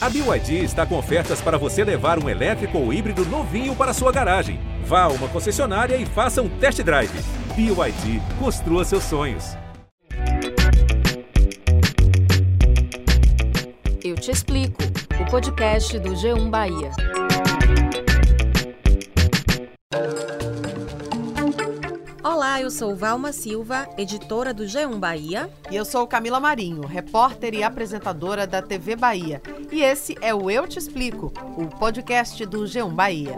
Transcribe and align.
A 0.00 0.08
BYD 0.08 0.62
está 0.62 0.86
com 0.86 0.96
ofertas 0.96 1.40
para 1.40 1.58
você 1.58 1.82
levar 1.82 2.22
um 2.22 2.28
elétrico 2.28 2.78
ou 2.78 2.92
híbrido 2.92 3.24
novinho 3.24 3.74
para 3.74 3.92
sua 3.92 4.12
garagem. 4.12 4.60
Vá 4.84 5.02
a 5.02 5.08
uma 5.08 5.26
concessionária 5.26 5.96
e 5.96 6.06
faça 6.06 6.40
um 6.40 6.48
test 6.48 6.80
drive. 6.84 7.10
BYD, 7.56 8.22
construa 8.38 8.84
seus 8.84 9.02
sonhos. 9.02 9.56
Eu 14.04 14.14
te 14.14 14.30
explico. 14.30 14.84
O 15.20 15.28
podcast 15.28 15.98
do 15.98 16.10
G1 16.10 16.48
Bahia. 16.48 16.92
Olá, 22.22 22.60
eu 22.60 22.70
sou 22.70 22.94
Valma 22.94 23.32
Silva, 23.32 23.88
editora 23.98 24.54
do 24.54 24.62
G1 24.62 24.96
Bahia. 25.00 25.50
E 25.72 25.74
eu 25.76 25.84
sou 25.84 26.06
Camila 26.06 26.38
Marinho, 26.38 26.86
repórter 26.86 27.52
e 27.52 27.64
apresentadora 27.64 28.46
da 28.46 28.62
TV 28.62 28.94
Bahia. 28.94 29.42
E 29.70 29.82
esse 29.82 30.16
é 30.22 30.34
o 30.34 30.50
Eu 30.50 30.66
Te 30.66 30.78
Explico, 30.78 31.30
o 31.56 31.66
podcast 31.66 32.44
do 32.46 32.60
G1 32.62 32.90
Bahia. 32.90 33.36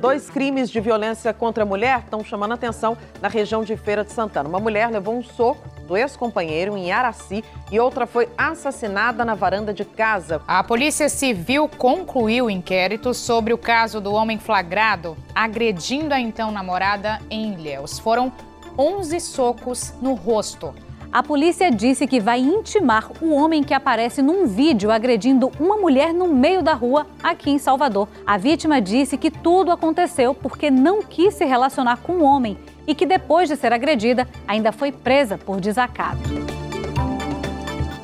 Dois 0.00 0.28
crimes 0.28 0.68
de 0.70 0.80
violência 0.80 1.32
contra 1.32 1.62
a 1.62 1.66
mulher 1.66 2.00
estão 2.00 2.24
chamando 2.24 2.52
a 2.52 2.54
atenção 2.54 2.96
na 3.20 3.28
região 3.28 3.62
de 3.62 3.76
Feira 3.76 4.04
de 4.04 4.12
Santana. 4.12 4.48
Uma 4.48 4.58
mulher 4.58 4.90
levou 4.90 5.16
um 5.16 5.22
soco 5.22 5.68
do 5.86 5.96
ex-companheiro 5.96 6.76
em 6.76 6.90
Araci 6.90 7.44
e 7.70 7.78
outra 7.78 8.06
foi 8.06 8.28
assassinada 8.36 9.24
na 9.24 9.34
varanda 9.34 9.72
de 9.72 9.84
casa. 9.84 10.42
A 10.46 10.62
Polícia 10.64 11.08
Civil 11.08 11.68
concluiu 11.68 12.46
o 12.46 12.50
inquérito 12.50 13.14
sobre 13.14 13.52
o 13.52 13.58
caso 13.58 14.00
do 14.00 14.12
homem 14.12 14.38
flagrado 14.38 15.16
agredindo 15.34 16.12
a 16.12 16.20
então 16.20 16.50
namorada 16.50 17.20
em 17.30 17.54
Ilhéus. 17.54 17.98
Foram 17.98 18.32
11 18.76 19.20
socos 19.20 19.94
no 20.00 20.14
rosto. 20.14 20.74
A 21.10 21.22
polícia 21.22 21.70
disse 21.70 22.06
que 22.06 22.20
vai 22.20 22.38
intimar 22.38 23.10
o 23.22 23.32
homem 23.32 23.64
que 23.64 23.72
aparece 23.72 24.20
num 24.20 24.46
vídeo 24.46 24.90
agredindo 24.90 25.50
uma 25.58 25.78
mulher 25.78 26.12
no 26.12 26.28
meio 26.28 26.62
da 26.62 26.74
rua 26.74 27.06
aqui 27.22 27.50
em 27.50 27.58
Salvador. 27.58 28.06
A 28.26 28.36
vítima 28.36 28.78
disse 28.78 29.16
que 29.16 29.30
tudo 29.30 29.72
aconteceu 29.72 30.34
porque 30.34 30.70
não 30.70 31.02
quis 31.02 31.32
se 31.32 31.46
relacionar 31.46 31.96
com 32.02 32.18
o 32.18 32.22
homem 32.22 32.58
e 32.86 32.94
que 32.94 33.06
depois 33.06 33.48
de 33.48 33.56
ser 33.56 33.72
agredida 33.72 34.28
ainda 34.46 34.70
foi 34.70 34.92
presa 34.92 35.38
por 35.38 35.62
desacato. 35.62 36.28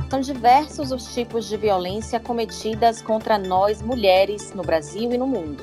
São 0.09 0.21
diversos 0.21 0.91
os 0.91 1.13
tipos 1.13 1.47
de 1.47 1.59
violência 1.59 2.19
cometidas 2.19 3.03
contra 3.03 3.37
nós 3.37 3.83
mulheres 3.83 4.55
no 4.55 4.63
Brasil 4.63 5.13
e 5.13 5.19
no 5.19 5.27
mundo. 5.27 5.63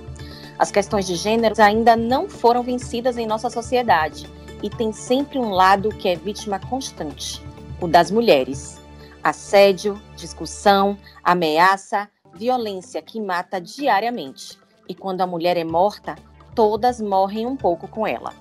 As 0.60 0.70
questões 0.70 1.08
de 1.08 1.16
gênero 1.16 1.56
ainda 1.58 1.96
não 1.96 2.30
foram 2.30 2.62
vencidas 2.62 3.18
em 3.18 3.26
nossa 3.26 3.50
sociedade 3.50 4.30
e 4.62 4.70
tem 4.70 4.92
sempre 4.92 5.40
um 5.40 5.50
lado 5.50 5.90
que 5.90 6.08
é 6.08 6.16
vítima 6.16 6.59
constante, 6.59 7.42
o 7.80 7.88
das 7.88 8.12
mulheres. 8.12 8.80
Assédio, 9.23 10.02
discussão, 10.16 10.98
ameaça, 11.23 12.09
violência 12.34 13.02
que 13.02 13.20
mata 13.20 13.59
diariamente. 13.59 14.58
E 14.88 14.95
quando 14.95 15.22
a 15.22 15.28
mulher 15.28 15.58
é 15.58 15.64
morta, 15.64 16.16
todas 16.56 17.00
morrem 17.00 17.45
um 17.45 17.56
pouco 17.56 17.88
com 17.88 18.06
ela. 18.06 18.34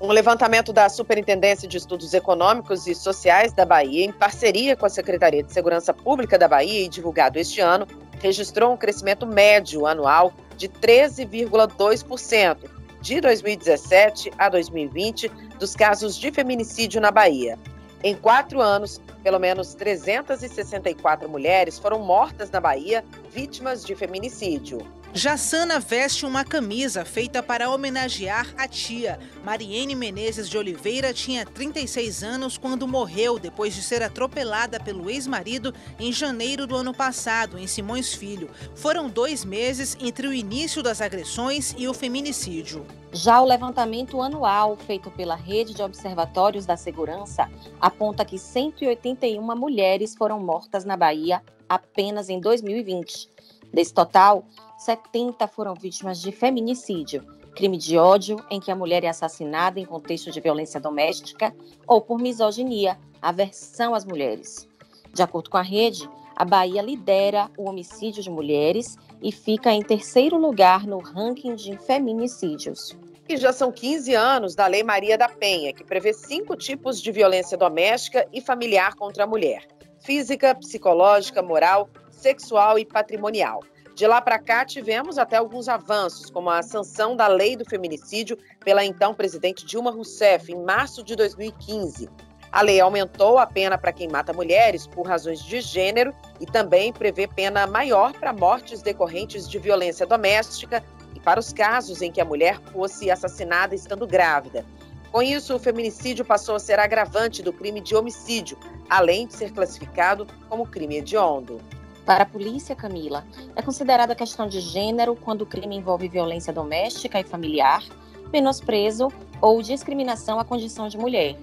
Um 0.00 0.10
levantamento 0.10 0.72
da 0.72 0.88
Superintendência 0.88 1.68
de 1.68 1.76
Estudos 1.76 2.12
Econômicos 2.12 2.88
e 2.88 2.94
Sociais 2.94 3.52
da 3.52 3.64
Bahia, 3.64 4.04
em 4.04 4.12
parceria 4.12 4.76
com 4.76 4.84
a 4.84 4.90
Secretaria 4.90 5.44
de 5.44 5.52
Segurança 5.52 5.94
Pública 5.94 6.36
da 6.36 6.48
Bahia 6.48 6.84
e 6.84 6.88
divulgado 6.88 7.38
este 7.38 7.60
ano, 7.60 7.86
registrou 8.20 8.72
um 8.72 8.76
crescimento 8.76 9.26
médio 9.26 9.86
anual 9.86 10.32
de 10.56 10.68
13,2% 10.68 12.81
de 13.02 13.20
2017 13.20 14.32
a 14.38 14.48
2020 14.48 15.28
dos 15.58 15.74
casos 15.74 16.16
de 16.16 16.30
feminicídio 16.30 17.00
na 17.00 17.10
Bahia. 17.10 17.58
Em 18.04 18.14
quatro 18.14 18.60
anos, 18.60 19.00
pelo 19.22 19.38
menos 19.38 19.74
364 19.74 21.28
mulheres 21.28 21.78
foram 21.78 21.98
mortas 21.98 22.50
na 22.50 22.60
Bahia 22.60 23.04
vítimas 23.30 23.84
de 23.84 23.94
feminicídio. 23.96 24.78
Jassana 25.14 25.78
veste 25.78 26.24
uma 26.24 26.42
camisa 26.42 27.04
feita 27.04 27.42
para 27.42 27.68
homenagear 27.68 28.46
a 28.56 28.66
tia. 28.66 29.18
Mariene 29.44 29.94
Menezes 29.94 30.48
de 30.48 30.56
Oliveira 30.56 31.12
tinha 31.12 31.44
36 31.44 32.22
anos 32.22 32.56
quando 32.56 32.88
morreu 32.88 33.38
depois 33.38 33.74
de 33.74 33.82
ser 33.82 34.02
atropelada 34.02 34.80
pelo 34.80 35.10
ex-marido 35.10 35.74
em 36.00 36.10
janeiro 36.10 36.66
do 36.66 36.74
ano 36.74 36.94
passado, 36.94 37.58
em 37.58 37.66
Simões 37.66 38.14
Filho. 38.14 38.48
Foram 38.74 39.06
dois 39.06 39.44
meses 39.44 39.98
entre 40.00 40.26
o 40.26 40.32
início 40.32 40.82
das 40.82 41.02
agressões 41.02 41.74
e 41.76 41.86
o 41.86 41.92
feminicídio. 41.92 42.86
Já 43.12 43.38
o 43.42 43.44
levantamento 43.44 44.22
anual 44.22 44.78
feito 44.78 45.10
pela 45.10 45.34
Rede 45.34 45.74
de 45.74 45.82
Observatórios 45.82 46.64
da 46.64 46.78
Segurança 46.78 47.50
aponta 47.78 48.24
que 48.24 48.38
181 48.38 49.42
mulheres 49.54 50.14
foram 50.14 50.40
mortas 50.40 50.86
na 50.86 50.96
Bahia 50.96 51.42
apenas 51.68 52.30
em 52.30 52.40
2020. 52.40 53.31
Desse 53.72 53.94
total, 53.94 54.44
70 54.76 55.46
foram 55.48 55.74
vítimas 55.74 56.20
de 56.20 56.30
feminicídio, 56.30 57.24
crime 57.54 57.78
de 57.78 57.96
ódio 57.96 58.36
em 58.50 58.60
que 58.60 58.70
a 58.70 58.76
mulher 58.76 59.02
é 59.02 59.08
assassinada 59.08 59.80
em 59.80 59.86
contexto 59.86 60.30
de 60.30 60.40
violência 60.40 60.78
doméstica 60.78 61.54
ou 61.86 62.00
por 62.00 62.18
misoginia, 62.18 62.98
aversão 63.20 63.94
às 63.94 64.04
mulheres. 64.04 64.68
De 65.14 65.22
acordo 65.22 65.48
com 65.48 65.56
a 65.56 65.62
rede, 65.62 66.08
a 66.36 66.44
Bahia 66.44 66.82
lidera 66.82 67.50
o 67.56 67.68
homicídio 67.68 68.22
de 68.22 68.30
mulheres 68.30 68.96
e 69.22 69.30
fica 69.30 69.72
em 69.72 69.82
terceiro 69.82 70.36
lugar 70.36 70.86
no 70.86 70.98
ranking 70.98 71.54
de 71.54 71.76
feminicídios. 71.78 72.96
E 73.28 73.36
já 73.36 73.52
são 73.52 73.70
15 73.70 74.14
anos 74.14 74.54
da 74.54 74.66
Lei 74.66 74.82
Maria 74.82 75.16
da 75.16 75.28
Penha, 75.28 75.72
que 75.72 75.84
prevê 75.84 76.12
cinco 76.12 76.56
tipos 76.56 77.00
de 77.00 77.12
violência 77.12 77.56
doméstica 77.56 78.26
e 78.32 78.40
familiar 78.40 78.94
contra 78.96 79.24
a 79.24 79.26
mulher: 79.26 79.66
física, 80.00 80.54
psicológica, 80.54 81.40
moral, 81.42 81.88
sexual 82.22 82.78
e 82.78 82.84
patrimonial. 82.84 83.60
De 83.94 84.06
lá 84.06 84.22
para 84.22 84.38
cá, 84.38 84.64
tivemos 84.64 85.18
até 85.18 85.36
alguns 85.36 85.68
avanços, 85.68 86.30
como 86.30 86.48
a 86.48 86.62
sanção 86.62 87.14
da 87.14 87.26
lei 87.26 87.56
do 87.56 87.64
feminicídio 87.64 88.38
pela 88.64 88.84
então 88.84 89.12
presidente 89.12 89.66
Dilma 89.66 89.90
Rousseff, 89.90 90.50
em 90.50 90.64
março 90.64 91.02
de 91.02 91.14
2015. 91.14 92.08
A 92.50 92.62
lei 92.62 92.80
aumentou 92.80 93.38
a 93.38 93.46
pena 93.46 93.76
para 93.76 93.92
quem 93.92 94.08
mata 94.08 94.32
mulheres 94.32 94.86
por 94.86 95.06
razões 95.06 95.42
de 95.42 95.60
gênero 95.60 96.14
e 96.40 96.46
também 96.46 96.92
prevê 96.92 97.26
pena 97.26 97.66
maior 97.66 98.12
para 98.12 98.32
mortes 98.32 98.82
decorrentes 98.82 99.48
de 99.48 99.58
violência 99.58 100.06
doméstica 100.06 100.82
e 101.14 101.20
para 101.20 101.40
os 101.40 101.52
casos 101.52 102.00
em 102.02 102.12
que 102.12 102.20
a 102.20 102.24
mulher 102.24 102.60
fosse 102.72 103.10
assassinada 103.10 103.74
estando 103.74 104.06
grávida. 104.06 104.64
Com 105.10 105.22
isso, 105.22 105.54
o 105.54 105.58
feminicídio 105.58 106.24
passou 106.24 106.54
a 106.54 106.58
ser 106.58 106.78
agravante 106.78 107.42
do 107.42 107.52
crime 107.52 107.80
de 107.80 107.94
homicídio, 107.94 108.56
além 108.88 109.26
de 109.26 109.34
ser 109.34 109.52
classificado 109.52 110.26
como 110.48 110.66
crime 110.66 110.98
hediondo. 110.98 111.60
Para 112.04 112.24
a 112.24 112.26
polícia, 112.26 112.74
Camila, 112.74 113.24
é 113.54 113.62
considerada 113.62 114.14
questão 114.14 114.48
de 114.48 114.60
gênero 114.60 115.14
quando 115.14 115.42
o 115.42 115.46
crime 115.46 115.76
envolve 115.76 116.08
violência 116.08 116.52
doméstica 116.52 117.20
e 117.20 117.24
familiar, 117.24 117.84
menosprezo 118.32 119.08
ou 119.40 119.62
discriminação 119.62 120.40
à 120.40 120.44
condição 120.44 120.88
de 120.88 120.98
mulher. 120.98 121.36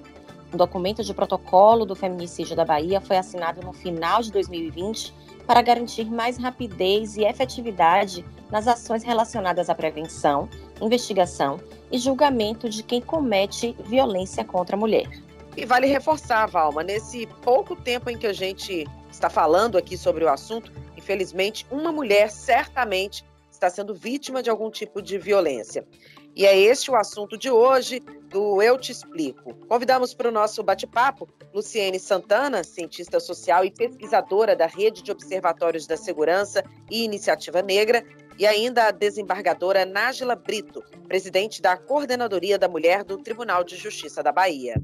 Um 0.53 0.57
documento 0.57 1.03
de 1.03 1.13
protocolo 1.13 1.85
do 1.85 1.95
feminicídio 1.95 2.55
da 2.55 2.65
Bahia 2.65 2.99
foi 2.99 3.17
assinado 3.17 3.61
no 3.61 3.71
final 3.71 4.21
de 4.21 4.31
2020 4.31 5.13
para 5.45 5.61
garantir 5.61 6.05
mais 6.09 6.37
rapidez 6.37 7.15
e 7.15 7.23
efetividade 7.23 8.25
nas 8.51 8.67
ações 8.67 9.03
relacionadas 9.03 9.69
à 9.69 9.75
prevenção, 9.75 10.49
investigação 10.81 11.59
e 11.91 11.97
julgamento 11.97 12.67
de 12.67 12.83
quem 12.83 13.01
comete 13.01 13.75
violência 13.85 14.43
contra 14.43 14.75
a 14.75 14.79
mulher. 14.79 15.07
E 15.55 15.65
vale 15.65 15.87
reforçar, 15.87 16.47
Valma, 16.47 16.83
nesse 16.83 17.27
pouco 17.41 17.75
tempo 17.75 18.09
em 18.09 18.17
que 18.17 18.27
a 18.27 18.33
gente 18.33 18.87
está 19.19 19.30
falando 19.30 19.78
aqui 19.78 19.97
sobre 19.97 20.24
o 20.24 20.30
assunto, 20.30 20.72
infelizmente, 20.96 21.68
uma 21.69 21.91
mulher 21.91 22.31
certamente 22.31 23.25
está 23.52 23.69
sendo 23.69 23.94
vítima 23.94 24.41
de 24.41 24.50
algum 24.50 24.72
tipo 24.72 25.02
de 25.02 25.18
violência. 25.18 25.85
E 26.34 26.46
é 26.46 26.57
este 26.57 26.90
o 26.90 26.96
assunto 26.96 27.38
de 27.38 27.52
hoje 27.52 28.00
do 28.30 28.62
Eu 28.62 28.78
Te 28.78 28.94
Explico. 28.94 29.53
Convidamos 29.68 30.13
para 30.13 30.30
o 30.30 30.31
nosso 30.31 30.63
bate-papo 30.63 31.28
Luciene 31.53 32.00
Santana, 32.00 32.63
cientista 32.63 33.19
social 33.19 33.66
e 33.66 33.72
pesquisadora 33.72 34.56
da 34.56 34.68
Rede 34.68 35.03
de 35.03 35.12
Observatórios 35.12 35.86
da 35.86 35.98
Segurança 35.98 36.63
e 36.89 37.04
Iniciativa 37.04 37.62
Negra, 37.62 38.06
e 38.38 38.48
ainda 38.48 38.86
a 38.86 38.92
desembargadora 38.92 39.86
Nájila 39.86 40.33
Brito, 40.33 40.81
presidente 41.10 41.62
da 41.62 41.75
Coordenadoria 41.75 42.57
da 42.57 42.69
Mulher 42.69 43.04
do 43.04 43.18
Tribunal 43.18 43.65
de 43.65 43.75
Justiça 43.75 44.24
da 44.24 44.31
Bahia. 44.31 44.75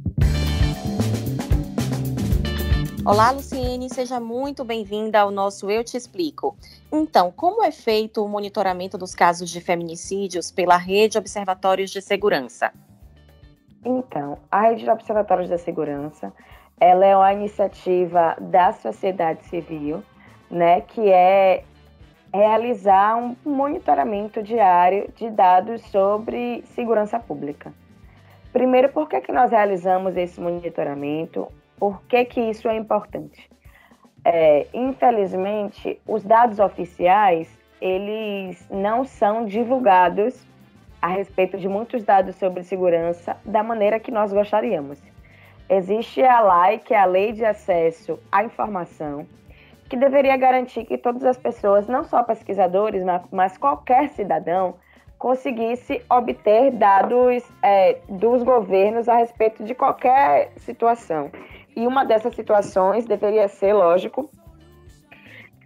Olá, 3.06 3.30
Luciene, 3.30 3.88
seja 3.88 4.20
muito 4.20 4.66
bem-vinda 4.66 5.20
ao 5.20 5.30
nosso 5.30 5.70
Eu 5.70 5.84
Te 5.84 5.96
Explico. 5.96 6.58
Então, 6.92 7.32
como 7.32 7.64
é 7.64 7.72
feito 7.72 8.26
o 8.26 8.28
monitoramento 8.28 8.98
dos 8.98 9.14
casos 9.14 9.52
de 9.52 9.62
feminicídios 9.62 10.50
pela 10.50 10.76
Rede 10.76 11.16
Observatórios 11.16 11.92
de 11.92 12.02
Segurança? 12.02 12.74
Então, 13.86 14.40
a 14.52 14.62
Rede 14.62 14.86
de 14.86 14.90
Observatórios 14.90 15.52
da 15.52 15.58
Segurança, 15.60 16.34
ela 16.80 17.06
é 17.06 17.16
uma 17.16 17.32
iniciativa 17.32 18.36
da 18.42 18.74
sociedade 18.74 19.46
civil, 19.46 20.04
né, 20.50 20.82
que 20.82 21.08
é 21.08 21.64
realizar 22.34 23.18
um 23.18 23.36
monitoramento 23.46 24.42
diário 24.42 25.14
de 25.16 25.30
dados 25.30 25.80
sobre 25.92 26.64
segurança 26.74 27.20
pública. 27.20 27.72
Primeiro, 28.52 28.90
por 28.90 29.08
que, 29.08 29.22
que 29.22 29.32
nós 29.32 29.52
realizamos 29.52 30.18
esse 30.18 30.42
monitoramento? 30.42 31.48
Por 31.78 32.02
que, 32.04 32.26
que 32.26 32.42
isso 32.42 32.68
é 32.68 32.76
importante? 32.76 33.50
é, 34.26 34.66
infelizmente, 34.74 36.02
os 36.08 36.24
dados 36.24 36.60
oficiais 36.60 37.48
eles 37.80 38.68
não 38.72 39.06
são 39.06 39.46
divulgados 39.46 40.44
a 41.00 41.08
respeito 41.08 41.58
de 41.58 41.68
muitos 41.70 42.04
dados 42.04 42.36
sobre 42.38 42.64
segurança 42.64 43.38
da 43.46 43.62
maneira 43.62 44.00
que 44.00 44.10
nós 44.10 44.34
gostaríamos. 44.34 45.00
Existe 45.70 46.24
a 46.24 46.40
LAI, 46.42 46.80
que 46.80 46.94
é 46.94 47.00
a 47.00 47.06
Lei 47.06 47.32
de 47.32 47.46
Acesso 47.46 48.20
à 48.32 48.44
Informação, 48.44 49.28
que 49.88 49.96
deveria 49.96 50.36
garantir 50.36 50.86
que 50.86 50.98
todas 50.98 51.24
as 51.24 51.38
pessoas, 51.38 51.88
não 51.88 52.04
só 52.04 52.24
pesquisadores, 52.24 53.04
mas 53.32 53.56
qualquer 53.58 54.10
cidadão, 54.10 54.76
conseguisse 55.20 56.02
obter 56.10 56.72
dados 56.72 57.44
é, 57.62 57.98
dos 58.10 58.42
governos 58.42 59.08
a 59.08 59.18
respeito 59.18 59.64
de 59.64 59.76
qualquer 59.76 60.52
situação. 60.58 61.30
E 61.76 61.86
uma 61.86 62.06
dessas 62.06 62.36
situações 62.36 63.06
deveria 63.06 63.48
ser, 63.48 63.74
lógico, 63.74 64.30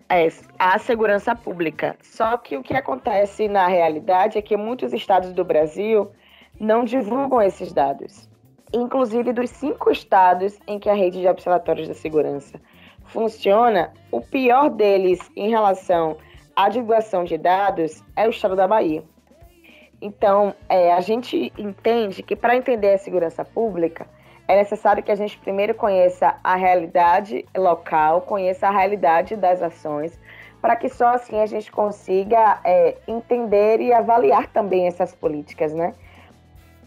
é 0.09 0.27
a 0.57 0.79
segurança 0.79 1.35
pública. 1.35 1.95
Só 2.01 2.35
que 2.37 2.57
o 2.57 2.63
que 2.63 2.73
acontece 2.73 3.47
na 3.47 3.67
realidade 3.67 4.37
é 4.37 4.41
que 4.41 4.57
muitos 4.57 4.91
estados 4.91 5.31
do 5.33 5.45
Brasil 5.45 6.11
não 6.59 6.83
divulgam 6.83 7.41
esses 7.41 7.71
dados. 7.71 8.27
Inclusive, 8.73 9.33
dos 9.33 9.49
cinco 9.51 9.91
estados 9.91 10.59
em 10.67 10.79
que 10.79 10.89
a 10.89 10.93
rede 10.93 11.21
de 11.21 11.27
observatórios 11.27 11.87
da 11.87 11.93
segurança 11.93 12.59
funciona, 13.05 13.93
o 14.11 14.21
pior 14.21 14.69
deles 14.69 15.19
em 15.35 15.49
relação 15.49 16.17
à 16.55 16.69
divulgação 16.69 17.23
de 17.23 17.37
dados 17.37 18.03
é 18.15 18.27
o 18.27 18.29
estado 18.31 18.55
da 18.55 18.67
Bahia. 18.67 19.03
Então, 20.01 20.55
é, 20.67 20.93
a 20.93 21.01
gente 21.01 21.51
entende 21.57 22.23
que 22.23 22.35
para 22.35 22.55
entender 22.55 22.93
a 22.93 22.97
segurança 22.97 23.43
pública, 23.43 24.07
é 24.49 24.55
necessário 24.55 25.03
que 25.03 25.11
a 25.11 25.15
gente 25.15 25.37
primeiro 25.37 25.75
conheça 25.75 26.35
a 26.43 26.55
realidade 26.55 27.45
local, 27.55 28.21
conheça 28.21 28.67
a 28.67 28.71
realidade 28.71 29.35
das 29.35 29.61
ações, 29.61 30.19
para 30.59 30.75
que 30.75 30.89
só 30.89 31.09
assim 31.09 31.39
a 31.39 31.45
gente 31.45 31.71
consiga 31.71 32.59
é, 32.65 32.97
entender 33.07 33.79
e 33.79 33.93
avaliar 33.93 34.47
também 34.47 34.87
essas 34.87 35.13
políticas, 35.13 35.71
né? 35.71 35.93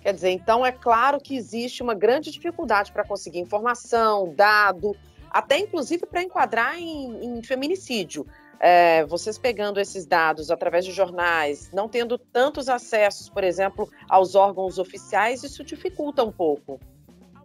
Quer 0.00 0.12
dizer, 0.12 0.31
então 0.31 0.67
é 0.67 0.73
claro 0.73 1.20
que 1.20 1.37
existe 1.37 1.85
uma 1.85 1.94
grande 1.94 2.32
dificuldade 2.32 2.91
para 2.91 3.05
conseguir 3.05 3.38
informação, 3.38 4.35
dado, 4.35 4.97
até 5.31 5.56
inclusive 5.56 6.05
para 6.05 6.20
enquadrar 6.20 6.76
em, 6.76 7.25
em 7.25 7.43
feminicídio. 7.44 8.26
É, 8.59 9.05
vocês 9.05 9.38
pegando 9.38 9.79
esses 9.79 10.05
dados 10.05 10.50
através 10.50 10.85
de 10.85 10.91
jornais, 10.91 11.70
não 11.73 11.88
tendo 11.88 12.19
tantos 12.19 12.69
acessos, 12.69 13.29
por 13.29 13.44
exemplo, 13.44 13.88
aos 14.09 14.35
órgãos 14.35 14.81
oficiais, 14.81 15.44
isso 15.44 15.62
dificulta 15.62 16.25
um 16.25 16.32
pouco. 16.32 16.81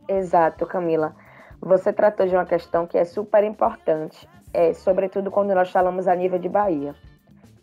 Exato, 0.07 0.65
Camila. 0.65 1.15
Você 1.61 1.91
tratou 1.91 2.25
de 2.27 2.35
uma 2.35 2.45
questão 2.45 2.85
que 2.85 2.97
é 2.97 3.03
super 3.03 3.43
importante, 3.43 4.27
é, 4.53 4.73
sobretudo 4.73 5.31
quando 5.31 5.53
nós 5.53 5.69
falamos 5.71 6.07
a 6.07 6.15
nível 6.15 6.39
de 6.39 6.47
Bahia. 6.47 6.95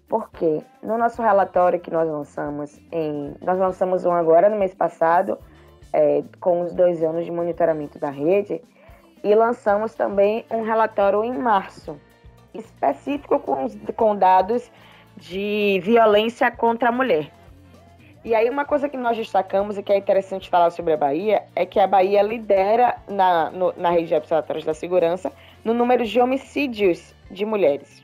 Porque 0.08 0.62
no 0.82 0.98
nosso 0.98 1.22
relatório 1.22 1.80
que 1.80 1.90
nós 1.90 2.08
lançamos, 2.08 2.78
em, 2.92 3.34
nós 3.40 3.58
lançamos 3.58 4.04
um 4.04 4.12
agora 4.12 4.48
no 4.48 4.56
mês 4.56 4.74
passado, 4.74 5.38
é, 5.92 6.22
com 6.40 6.60
os 6.60 6.74
dois 6.74 7.02
anos 7.02 7.24
de 7.24 7.30
monitoramento 7.30 7.98
da 7.98 8.10
rede, 8.10 8.60
e 9.22 9.34
lançamos 9.34 9.94
também 9.94 10.44
um 10.50 10.62
relatório 10.62 11.24
em 11.24 11.32
março, 11.32 11.98
específico 12.52 13.38
com, 13.38 13.66
com 13.96 14.14
dados 14.14 14.70
de 15.16 15.80
violência 15.82 16.50
contra 16.50 16.90
a 16.90 16.92
mulher. 16.92 17.30
E 18.24 18.34
aí 18.34 18.48
uma 18.48 18.64
coisa 18.64 18.88
que 18.88 18.96
nós 18.96 19.18
destacamos 19.18 19.76
e 19.76 19.82
que 19.82 19.92
é 19.92 19.98
interessante 19.98 20.48
falar 20.48 20.70
sobre 20.70 20.94
a 20.94 20.96
Bahia 20.96 21.44
é 21.54 21.66
que 21.66 21.78
a 21.78 21.86
Bahia 21.86 22.22
lidera 22.22 22.96
na, 23.06 23.50
no, 23.50 23.74
na 23.76 23.90
rede 23.90 24.06
de 24.08 24.14
observatórios 24.14 24.64
da 24.64 24.72
segurança 24.72 25.30
no 25.62 25.74
número 25.74 26.06
de 26.06 26.18
homicídios 26.18 27.14
de 27.30 27.44
mulheres. 27.44 28.02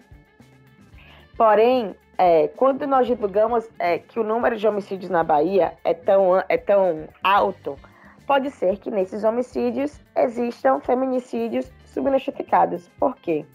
Porém, 1.39 1.97
é, 2.19 2.49
quando 2.49 2.87
nós 2.87 3.07
divulgamos 3.07 3.67
é, 3.79 3.99
que 3.99 4.21
o 4.21 4.23
número 4.23 4.59
de 4.59 4.69
homicídios 4.69 5.11
na 5.11 5.25
Bahia 5.25 5.73
é 5.83 5.95
tão, 5.95 6.45
é 6.51 6.59
tão 6.59 7.09
alto, 7.25 7.79
pode 8.27 8.51
ser 8.51 8.77
que 8.77 8.91
nesses 8.91 9.25
homicídios 9.25 9.99
existam 10.15 10.81
feminicídios 10.81 11.73
subnotificados. 11.87 12.91
Por 13.01 13.17
quê? 13.17 13.47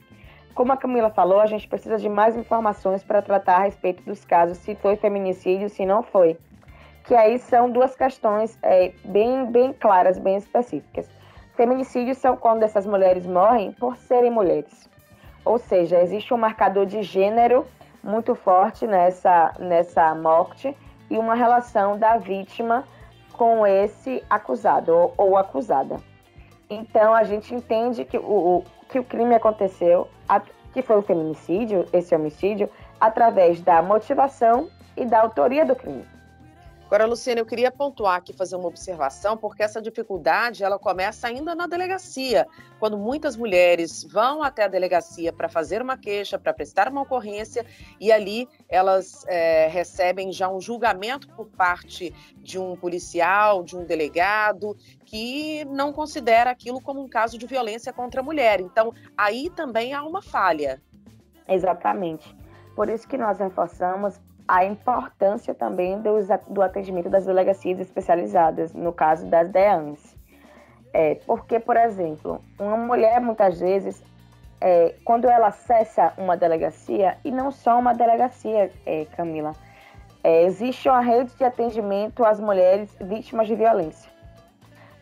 Como 0.55 0.71
a 0.71 0.77
Camila 0.77 1.11
falou, 1.11 1.39
a 1.39 1.45
gente 1.45 1.67
precisa 1.67 1.97
de 1.97 2.09
mais 2.09 2.35
informações 2.35 3.03
para 3.03 3.21
tratar 3.21 3.57
a 3.57 3.63
respeito 3.65 4.01
dos 4.03 4.25
casos, 4.25 4.57
se 4.57 4.73
foi 4.73 4.95
feminicídio, 4.95 5.69
se 5.69 5.85
não 5.85 6.01
foi 6.01 6.35
que 7.05 7.15
aí 7.15 7.37
são 7.37 7.69
duas 7.69 7.95
questões 7.95 8.57
é, 8.61 8.91
bem, 9.05 9.45
bem 9.51 9.73
claras, 9.73 10.17
bem 10.17 10.37
específicas. 10.37 11.07
Feminicídios 11.55 12.17
são 12.17 12.35
quando 12.35 12.63
essas 12.63 12.85
mulheres 12.85 13.25
morrem 13.25 13.71
por 13.71 13.95
serem 13.95 14.31
mulheres. 14.31 14.89
Ou 15.45 15.57
seja, 15.57 16.01
existe 16.01 16.33
um 16.33 16.37
marcador 16.37 16.85
de 16.85 17.03
gênero 17.03 17.65
muito 18.03 18.35
forte 18.35 18.87
nessa, 18.87 19.53
nessa 19.59 20.13
morte 20.15 20.75
e 21.09 21.17
uma 21.17 21.35
relação 21.35 21.97
da 21.97 22.17
vítima 22.17 22.83
com 23.33 23.65
esse 23.65 24.23
acusado 24.29 24.91
ou, 24.93 25.13
ou 25.17 25.37
acusada. 25.37 25.97
Então 26.69 27.13
a 27.13 27.23
gente 27.23 27.53
entende 27.53 28.03
que 28.03 28.17
o, 28.17 28.21
o, 28.21 28.63
que 28.89 28.97
o 28.97 29.03
crime 29.03 29.35
aconteceu, 29.35 30.07
a, 30.27 30.41
que 30.73 30.81
foi 30.81 30.97
o 30.97 31.03
feminicídio, 31.03 31.85
esse 31.93 32.15
homicídio, 32.15 32.69
através 32.99 33.61
da 33.61 33.81
motivação 33.81 34.67
e 34.97 35.05
da 35.05 35.21
autoria 35.21 35.63
do 35.63 35.75
crime. 35.75 36.14
Agora, 36.95 37.09
Luciana, 37.09 37.41
eu 37.41 37.45
queria 37.45 37.69
pontuar 37.69 38.15
aqui, 38.15 38.31
fazer 38.31 38.55
uma 38.55 38.69
observação, 38.69 39.35
porque 39.35 39.61
essa 39.61 39.81
dificuldade 39.81 40.63
ela 40.63 40.79
começa 40.79 41.27
ainda 41.27 41.53
na 41.53 41.67
delegacia, 41.67 42.47
quando 42.79 42.97
muitas 42.97 43.35
mulheres 43.35 44.05
vão 44.05 44.41
até 44.41 44.63
a 44.63 44.69
delegacia 44.69 45.33
para 45.33 45.49
fazer 45.49 45.81
uma 45.81 45.97
queixa, 45.97 46.39
para 46.39 46.53
prestar 46.53 46.87
uma 46.87 47.01
ocorrência, 47.01 47.65
e 47.99 48.13
ali 48.13 48.47
elas 48.69 49.25
é, 49.27 49.67
recebem 49.67 50.31
já 50.31 50.47
um 50.47 50.61
julgamento 50.61 51.27
por 51.35 51.47
parte 51.47 52.15
de 52.37 52.57
um 52.57 52.77
policial, 52.77 53.61
de 53.61 53.75
um 53.75 53.83
delegado, 53.83 54.73
que 55.03 55.65
não 55.65 55.91
considera 55.91 56.49
aquilo 56.49 56.79
como 56.79 57.01
um 57.01 57.09
caso 57.09 57.37
de 57.37 57.45
violência 57.45 57.91
contra 57.91 58.21
a 58.21 58.23
mulher. 58.23 58.61
Então, 58.61 58.93
aí 59.17 59.49
também 59.49 59.93
há 59.93 60.01
uma 60.01 60.21
falha. 60.21 60.81
Exatamente. 61.45 62.33
Por 62.73 62.87
isso 62.87 63.05
que 63.05 63.17
nós 63.17 63.39
reforçamos 63.39 64.17
a 64.47 64.63
importância 64.63 65.53
também 65.53 65.99
do, 66.01 66.61
atendimento 66.61 67.09
das 67.09 67.25
delegacias 67.25 67.79
especializadas, 67.79 68.73
no 68.73 68.93
caso 68.93 69.25
das 69.25 69.49
DEANs. 69.49 70.15
É, 70.93 71.15
porque, 71.25 71.59
por 71.59 71.75
exemplo, 71.75 72.41
uma 72.59 72.77
mulher, 72.77 73.19
muitas 73.19 73.59
vezes, 73.59 74.03
é, 74.61 74.95
quando 75.03 75.25
ela 75.25 75.47
acessa 75.47 76.13
uma 76.17 76.37
delegacia, 76.37 77.17
e 77.23 77.31
não 77.31 77.51
só 77.51 77.77
uma 77.79 77.93
delegacia, 77.93 78.71
é, 78.85 79.05
Camila, 79.17 79.53
é, 80.23 80.43
existe 80.43 80.87
uma 80.87 81.01
rede 81.01 81.35
de 81.35 81.43
atendimento 81.43 82.23
às 82.23 82.39
mulheres 82.39 82.95
vítimas 83.01 83.47
de 83.47 83.55
violência. 83.55 84.09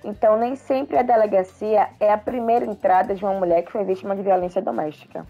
Então, 0.03 0.37
nem 0.37 0.55
sempre 0.55 0.97
a 0.97 1.01
delegacia 1.01 1.89
é 1.99 2.11
a 2.11 2.17
primeira 2.17 2.65
entrada 2.65 3.15
de 3.15 3.23
uma 3.23 3.33
mulher 3.33 3.63
que 3.63 3.71
foi 3.71 3.85
vítima 3.85 4.15
de 4.15 4.21
violência 4.21 4.61
doméstica. 4.61 5.25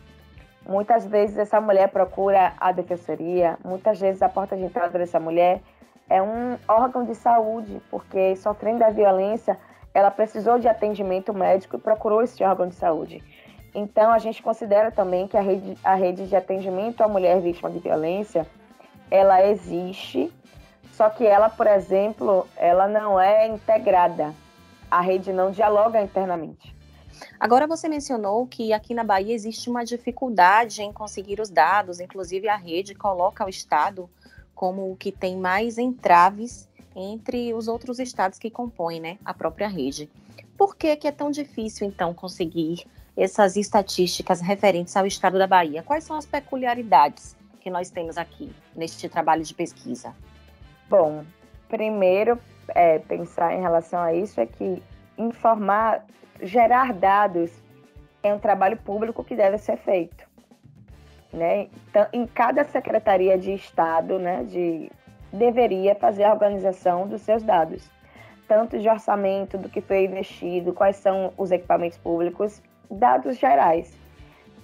Muitas 0.65 1.05
vezes 1.05 1.37
essa 1.37 1.59
mulher 1.59 1.89
procura 1.89 2.53
a 2.57 2.71
defensoria, 2.71 3.57
muitas 3.63 3.99
vezes 3.99 4.21
a 4.21 4.29
porta 4.29 4.55
de 4.55 4.63
entrada 4.63 4.97
dessa 4.97 5.19
mulher 5.19 5.61
é 6.09 6.21
um 6.21 6.57
órgão 6.67 7.03
de 7.03 7.15
saúde, 7.15 7.81
porque 7.89 8.35
sofrendo 8.37 8.79
da 8.79 8.89
violência, 8.89 9.57
ela 9.93 10.09
precisou 10.09 10.59
de 10.59 10.67
atendimento 10.67 11.33
médico 11.33 11.75
e 11.75 11.79
procurou 11.79 12.21
esse 12.21 12.43
órgão 12.43 12.67
de 12.67 12.75
saúde. 12.75 13.23
Então, 13.75 14.11
a 14.11 14.19
gente 14.19 14.41
considera 14.41 14.91
também 14.91 15.27
que 15.27 15.35
a 15.35 15.41
rede, 15.41 15.77
a 15.83 15.95
rede 15.95 16.27
de 16.27 16.35
atendimento 16.35 17.01
à 17.01 17.07
mulher 17.07 17.39
vítima 17.41 17.69
de 17.69 17.79
violência, 17.79 18.47
ela 19.09 19.45
existe, 19.45 20.31
só 20.91 21.09
que 21.09 21.25
ela, 21.25 21.49
por 21.49 21.67
exemplo, 21.67 22.47
ela 22.55 22.87
não 22.87 23.19
é 23.19 23.47
integrada. 23.47 24.33
A 24.89 25.01
rede 25.01 25.33
não 25.33 25.51
dialoga 25.51 26.01
internamente. 26.01 26.72
Agora 27.39 27.67
você 27.67 27.87
mencionou 27.87 28.45
que 28.47 28.73
aqui 28.73 28.93
na 28.93 29.03
Bahia 29.03 29.33
existe 29.33 29.69
uma 29.69 29.83
dificuldade 29.83 30.81
em 30.81 30.91
conseguir 30.91 31.39
os 31.39 31.49
dados, 31.49 31.99
inclusive 31.99 32.47
a 32.47 32.55
rede 32.55 32.95
coloca 32.95 33.45
o 33.45 33.49
estado 33.49 34.09
como 34.53 34.91
o 34.91 34.95
que 34.95 35.11
tem 35.11 35.37
mais 35.37 35.77
entraves 35.77 36.69
entre 36.95 37.53
os 37.53 37.67
outros 37.67 37.99
estados 37.99 38.37
que 38.37 38.49
compõem 38.49 38.99
né, 38.99 39.17
a 39.25 39.33
própria 39.33 39.67
rede. 39.67 40.09
Por 40.57 40.75
que, 40.75 40.95
que 40.95 41.07
é 41.07 41.11
tão 41.11 41.31
difícil, 41.31 41.87
então, 41.87 42.13
conseguir 42.13 42.85
essas 43.17 43.55
estatísticas 43.55 44.41
referentes 44.41 44.95
ao 44.95 45.05
estado 45.05 45.37
da 45.37 45.47
Bahia? 45.47 45.83
Quais 45.83 46.03
são 46.03 46.15
as 46.15 46.25
peculiaridades 46.25 47.35
que 47.59 47.69
nós 47.69 47.89
temos 47.89 48.17
aqui 48.17 48.51
neste 48.75 49.09
trabalho 49.09 49.43
de 49.43 49.53
pesquisa? 49.53 50.15
Bom, 50.89 51.25
primeiro, 51.67 52.39
é, 52.69 52.99
pensar 52.99 53.53
em 53.53 53.61
relação 53.61 53.99
a 53.99 54.13
isso 54.13 54.39
é 54.39 54.45
que 54.45 54.81
informar 55.17 56.05
gerar 56.41 56.93
dados 56.93 57.51
é 58.21 58.33
um 58.33 58.39
trabalho 58.39 58.77
público 58.77 59.23
que 59.23 59.35
deve 59.35 59.57
ser 59.57 59.77
feito. 59.77 60.25
Né? 61.31 61.67
Então, 61.89 62.07
em 62.13 62.27
cada 62.27 62.63
secretaria 62.63 63.37
de 63.37 63.53
Estado, 63.53 64.19
né, 64.19 64.43
de, 64.43 64.91
deveria 65.31 65.95
fazer 65.95 66.23
a 66.23 66.31
organização 66.31 67.07
dos 67.07 67.21
seus 67.21 67.41
dados, 67.41 67.89
tanto 68.47 68.79
de 68.79 68.87
orçamento, 68.87 69.57
do 69.57 69.67
que 69.67 69.81
foi 69.81 70.05
investido, 70.05 70.73
quais 70.73 70.97
são 70.97 71.33
os 71.37 71.51
equipamentos 71.51 71.97
públicos, 71.97 72.61
dados 72.89 73.37
gerais. 73.37 73.97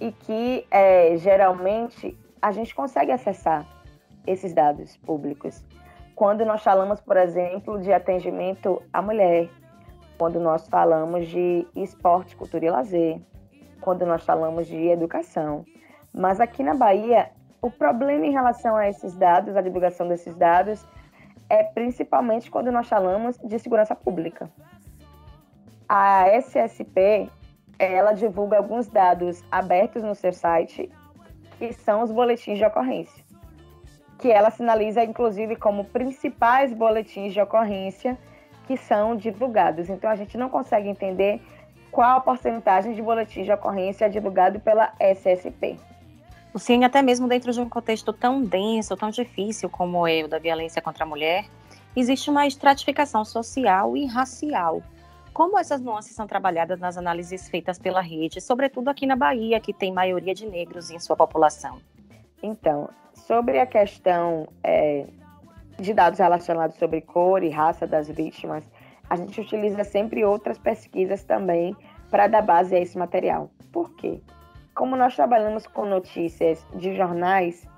e 0.00 0.12
que 0.12 0.66
é, 0.70 1.14
geralmente 1.18 2.16
a 2.40 2.52
gente 2.52 2.74
consegue 2.74 3.12
acessar 3.12 3.66
esses 4.26 4.54
dados 4.54 4.96
públicos. 4.96 5.62
Quando 6.14 6.44
nós 6.44 6.62
falamos, 6.62 7.00
por 7.00 7.16
exemplo, 7.16 7.78
de 7.78 7.92
atendimento 7.92 8.82
à 8.92 9.02
mulher, 9.02 9.50
quando 10.20 10.38
nós 10.38 10.68
falamos 10.68 11.28
de 11.28 11.66
esporte, 11.74 12.36
cultura 12.36 12.66
e 12.66 12.70
lazer, 12.70 13.18
quando 13.80 14.04
nós 14.04 14.22
falamos 14.22 14.66
de 14.66 14.76
educação. 14.88 15.64
Mas 16.12 16.38
aqui 16.40 16.62
na 16.62 16.74
Bahia, 16.74 17.30
o 17.62 17.70
problema 17.70 18.26
em 18.26 18.30
relação 18.30 18.76
a 18.76 18.86
esses 18.86 19.16
dados, 19.16 19.56
a 19.56 19.62
divulgação 19.62 20.06
desses 20.06 20.36
dados, 20.36 20.86
é 21.48 21.62
principalmente 21.62 22.50
quando 22.50 22.70
nós 22.70 22.86
falamos 22.86 23.38
de 23.38 23.58
segurança 23.58 23.96
pública. 23.96 24.50
A 25.88 26.28
SSP, 26.28 27.30
ela 27.78 28.12
divulga 28.12 28.58
alguns 28.58 28.88
dados 28.88 29.42
abertos 29.50 30.02
no 30.02 30.14
seu 30.14 30.34
site, 30.34 30.92
que 31.58 31.72
são 31.72 32.02
os 32.02 32.12
boletins 32.12 32.58
de 32.58 32.64
ocorrência, 32.66 33.24
que 34.18 34.30
ela 34.30 34.50
sinaliza, 34.50 35.02
inclusive, 35.02 35.56
como 35.56 35.86
principais 35.86 36.74
boletins 36.74 37.32
de 37.32 37.40
ocorrência 37.40 38.18
que 38.70 38.76
são 38.76 39.16
divulgados. 39.16 39.90
Então, 39.90 40.08
a 40.08 40.14
gente 40.14 40.38
não 40.38 40.48
consegue 40.48 40.88
entender 40.88 41.42
qual 41.90 42.18
a 42.18 42.20
porcentagem 42.20 42.94
de 42.94 43.02
boletins 43.02 43.44
de 43.44 43.50
ocorrência 43.50 44.04
é 44.04 44.08
divulgado 44.08 44.60
pela 44.60 44.92
SSP. 45.00 45.76
Luciene, 46.54 46.84
até 46.84 47.02
mesmo 47.02 47.26
dentro 47.26 47.52
de 47.52 47.60
um 47.60 47.68
contexto 47.68 48.12
tão 48.12 48.40
denso, 48.40 48.96
tão 48.96 49.10
difícil 49.10 49.68
como 49.68 50.06
é 50.06 50.22
o 50.22 50.28
da 50.28 50.38
violência 50.38 50.80
contra 50.80 51.02
a 51.02 51.06
mulher, 51.06 51.46
existe 51.96 52.30
uma 52.30 52.46
estratificação 52.46 53.24
social 53.24 53.96
e 53.96 54.06
racial. 54.06 54.80
Como 55.32 55.58
essas 55.58 55.80
nuances 55.80 56.14
são 56.14 56.28
trabalhadas 56.28 56.78
nas 56.78 56.96
análises 56.96 57.48
feitas 57.48 57.76
pela 57.76 58.00
rede, 58.00 58.40
sobretudo 58.40 58.88
aqui 58.88 59.04
na 59.04 59.16
Bahia, 59.16 59.58
que 59.58 59.72
tem 59.72 59.92
maioria 59.92 60.32
de 60.32 60.46
negros 60.46 60.92
em 60.92 60.98
sua 61.00 61.16
população? 61.16 61.80
Então, 62.40 62.88
sobre 63.14 63.58
a 63.58 63.66
questão 63.66 64.46
é, 64.62 65.06
de 65.80 65.94
dados 65.94 66.18
relacionados 66.18 66.76
sobre 66.76 67.00
cor 67.00 67.42
e 67.42 67.50
raça 67.50 67.86
das 67.86 68.08
vítimas, 68.08 68.64
a 69.08 69.16
gente 69.16 69.40
utiliza 69.40 69.82
sempre 69.84 70.24
outras 70.24 70.58
pesquisas 70.58 71.24
também 71.24 71.76
para 72.10 72.26
dar 72.26 72.42
base 72.42 72.74
a 72.74 72.80
esse 72.80 72.98
material. 72.98 73.50
Por 73.72 73.90
quê? 73.94 74.20
como 74.80 74.96
nós 74.96 75.14
trabalhamos 75.14 75.66
com 75.66 75.84
notícias 75.84 76.66
de 76.74 76.96
jornais, 76.96 77.68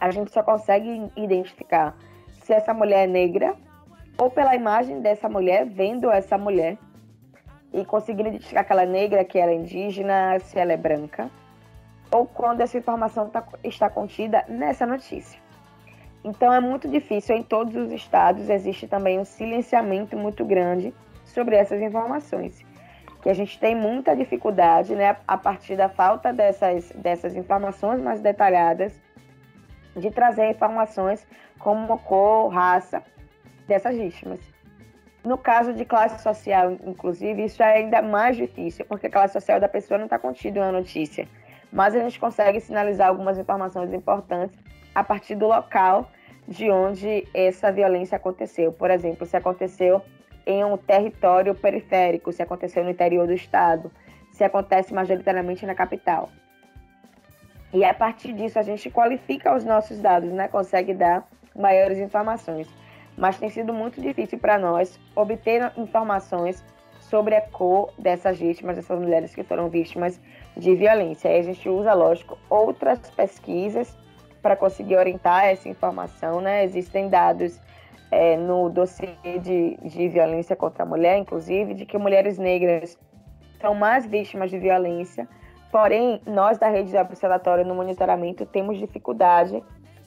a 0.00 0.10
gente 0.10 0.32
só 0.32 0.42
consegue 0.42 1.10
identificar 1.14 1.94
se 2.42 2.54
essa 2.54 2.72
mulher 2.72 3.04
é 3.04 3.06
negra 3.06 3.54
ou 4.16 4.30
pela 4.30 4.54
imagem 4.54 5.02
dessa 5.02 5.28
mulher, 5.28 5.66
vendo 5.66 6.10
essa 6.10 6.38
mulher 6.38 6.78
e 7.74 7.84
conseguindo 7.84 8.30
identificar 8.30 8.62
aquela 8.62 8.86
negra, 8.86 9.22
que 9.22 9.38
ela 9.38 9.52
é 9.52 9.54
indígena, 9.54 10.38
se 10.40 10.58
ela 10.58 10.72
é 10.72 10.78
branca, 10.78 11.30
ou 12.10 12.26
quando 12.26 12.62
essa 12.62 12.78
informação 12.78 13.28
tá, 13.28 13.44
está 13.62 13.90
contida 13.90 14.44
nessa 14.48 14.86
notícia. 14.86 15.38
Então 16.28 16.52
é 16.52 16.60
muito 16.60 16.86
difícil, 16.88 17.36
em 17.36 17.42
todos 17.42 17.74
os 17.74 17.90
estados 17.90 18.50
existe 18.50 18.86
também 18.86 19.18
um 19.18 19.24
silenciamento 19.24 20.16
muito 20.16 20.44
grande 20.44 20.92
sobre 21.24 21.56
essas 21.56 21.80
informações 21.80 22.62
que 23.22 23.28
a 23.28 23.34
gente 23.34 23.58
tem 23.58 23.74
muita 23.74 24.14
dificuldade, 24.14 24.94
né, 24.94 25.16
a 25.26 25.36
partir 25.36 25.76
da 25.76 25.88
falta 25.88 26.32
dessas, 26.32 26.90
dessas 26.92 27.34
informações 27.34 28.00
mais 28.00 28.20
detalhadas, 28.20 28.92
de 29.96 30.10
trazer 30.10 30.50
informações 30.50 31.26
como 31.58 31.98
cor, 31.98 32.48
raça 32.48 33.02
dessas 33.66 33.96
vítimas. 33.96 34.38
No 35.24 35.36
caso 35.36 35.72
de 35.74 35.84
classe 35.84 36.22
social, 36.22 36.72
inclusive, 36.86 37.44
isso 37.44 37.62
é 37.62 37.78
ainda 37.78 38.00
mais 38.00 38.36
difícil, 38.36 38.84
porque 38.84 39.08
a 39.08 39.10
classe 39.10 39.32
social 39.32 39.58
da 39.58 39.68
pessoa 39.68 39.98
não 39.98 40.04
está 40.04 40.18
contida 40.18 40.60
uma 40.60 40.70
notícia. 40.70 41.26
Mas 41.72 41.94
a 41.94 41.98
gente 41.98 42.20
consegue 42.20 42.60
sinalizar 42.60 43.08
algumas 43.08 43.36
informações 43.36 43.92
importantes 43.92 44.56
a 44.94 45.02
partir 45.02 45.34
do 45.34 45.48
local 45.48 46.08
de 46.48 46.70
onde 46.70 47.28
essa 47.34 47.70
violência 47.70 48.16
aconteceu. 48.16 48.72
Por 48.72 48.90
exemplo, 48.90 49.26
se 49.26 49.36
aconteceu 49.36 50.00
em 50.46 50.64
um 50.64 50.78
território 50.78 51.54
periférico, 51.54 52.32
se 52.32 52.42
aconteceu 52.42 52.82
no 52.82 52.90
interior 52.90 53.26
do 53.26 53.34
estado, 53.34 53.92
se 54.32 54.42
acontece 54.42 54.94
majoritariamente 54.94 55.66
na 55.66 55.74
capital. 55.74 56.30
E 57.70 57.84
a 57.84 57.92
partir 57.92 58.32
disso 58.32 58.58
a 58.58 58.62
gente 58.62 58.90
qualifica 58.90 59.54
os 59.54 59.62
nossos 59.62 60.00
dados, 60.00 60.32
né? 60.32 60.48
Consegue 60.48 60.94
dar 60.94 61.28
maiores 61.54 61.98
informações. 61.98 62.66
Mas 63.14 63.38
tem 63.38 63.50
sido 63.50 63.74
muito 63.74 64.00
difícil 64.00 64.38
para 64.38 64.58
nós 64.58 64.98
obter 65.14 65.70
informações 65.76 66.64
sobre 66.98 67.34
a 67.34 67.42
cor 67.42 67.92
dessas 67.98 68.38
vítimas, 68.38 68.76
dessas 68.76 68.98
mulheres 68.98 69.34
que 69.34 69.42
foram 69.42 69.68
vítimas 69.68 70.18
de 70.56 70.74
violência. 70.74 71.30
Aí 71.30 71.40
a 71.40 71.42
gente 71.42 71.68
usa, 71.68 71.92
lógico, 71.92 72.38
outras 72.48 73.10
pesquisas 73.10 73.94
para 74.42 74.56
conseguir 74.56 74.96
orientar 74.96 75.46
essa 75.46 75.68
informação, 75.68 76.40
né? 76.40 76.64
Existem 76.64 77.08
dados 77.08 77.58
é, 78.10 78.36
no 78.36 78.68
dossiê 78.68 79.38
de, 79.40 79.76
de 79.82 80.08
violência 80.08 80.56
contra 80.56 80.82
a 80.82 80.86
mulher, 80.86 81.18
inclusive, 81.18 81.74
de 81.74 81.84
que 81.84 81.98
mulheres 81.98 82.38
negras 82.38 82.98
são 83.60 83.74
mais 83.74 84.06
vítimas 84.06 84.50
de 84.50 84.58
violência. 84.58 85.28
Porém, 85.70 86.20
nós 86.26 86.58
da 86.58 86.68
rede 86.68 86.90
de 86.90 86.96
observatório 86.96 87.64
no 87.64 87.74
monitoramento 87.74 88.46
temos 88.46 88.78
dificuldade 88.78 89.62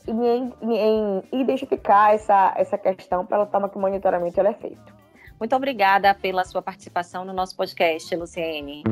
em, 0.08 0.52
em, 0.62 1.24
identificar 1.32 2.16
essa, 2.16 2.54
essa 2.58 2.78
questão 2.78 3.26
pela 3.26 3.46
forma 3.46 3.70
que 3.70 3.78
o 3.78 3.82
monitoramento 3.82 4.40
é 4.42 4.54
feito. 4.54 5.02
Muito 5.40 5.56
obrigada 5.56 6.14
pela 6.14 6.44
sua 6.44 6.62
participação 6.62 7.26
no 7.26 7.34
nosso 7.34 7.56
podcast, 7.56 8.16
Luciene. 8.16 8.84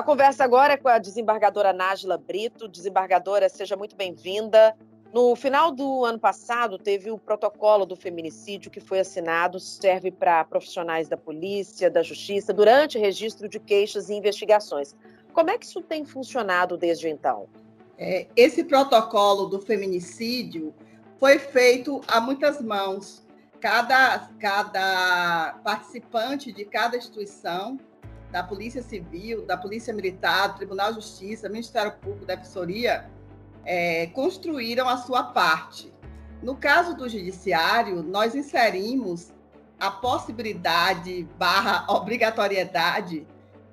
A 0.00 0.02
conversa 0.02 0.42
agora 0.42 0.72
é 0.72 0.76
com 0.78 0.88
a 0.88 0.96
desembargadora 0.96 1.74
Nájila 1.74 2.16
Brito. 2.16 2.66
Desembargadora, 2.66 3.50
seja 3.50 3.76
muito 3.76 3.94
bem-vinda. 3.94 4.74
No 5.12 5.36
final 5.36 5.70
do 5.70 6.06
ano 6.06 6.18
passado, 6.18 6.78
teve 6.78 7.10
o 7.10 7.18
protocolo 7.18 7.84
do 7.84 7.94
feminicídio 7.94 8.70
que 8.70 8.80
foi 8.80 9.00
assinado, 9.00 9.60
serve 9.60 10.10
para 10.10 10.42
profissionais 10.46 11.06
da 11.06 11.18
polícia, 11.18 11.90
da 11.90 12.02
justiça, 12.02 12.50
durante 12.50 12.98
registro 12.98 13.46
de 13.46 13.60
queixas 13.60 14.08
e 14.08 14.14
investigações. 14.14 14.96
Como 15.34 15.50
é 15.50 15.58
que 15.58 15.66
isso 15.66 15.82
tem 15.82 16.02
funcionado 16.02 16.78
desde 16.78 17.10
então? 17.10 17.46
É, 17.98 18.26
esse 18.34 18.64
protocolo 18.64 19.48
do 19.48 19.60
feminicídio 19.60 20.72
foi 21.18 21.38
feito 21.38 22.00
a 22.08 22.22
muitas 22.22 22.58
mãos. 22.62 23.22
Cada, 23.60 24.30
cada 24.38 25.60
participante 25.62 26.50
de 26.50 26.64
cada 26.64 26.96
instituição, 26.96 27.78
da 28.30 28.42
Polícia 28.42 28.82
Civil, 28.82 29.44
da 29.44 29.56
Polícia 29.56 29.92
Militar, 29.92 30.48
do 30.48 30.56
Tribunal 30.56 30.90
de 30.90 30.96
Justiça, 30.96 31.48
Ministério 31.48 31.92
Público, 32.00 32.24
Defensoria, 32.24 33.10
é, 33.64 34.06
construíram 34.08 34.88
a 34.88 34.96
sua 34.96 35.24
parte. 35.24 35.92
No 36.42 36.56
caso 36.56 36.96
do 36.96 37.08
judiciário, 37.08 38.02
nós 38.02 38.34
inserimos 38.34 39.32
a 39.78 39.90
possibilidade 39.90 41.26
barra 41.38 41.84
obrigatoriedade 41.88 43.26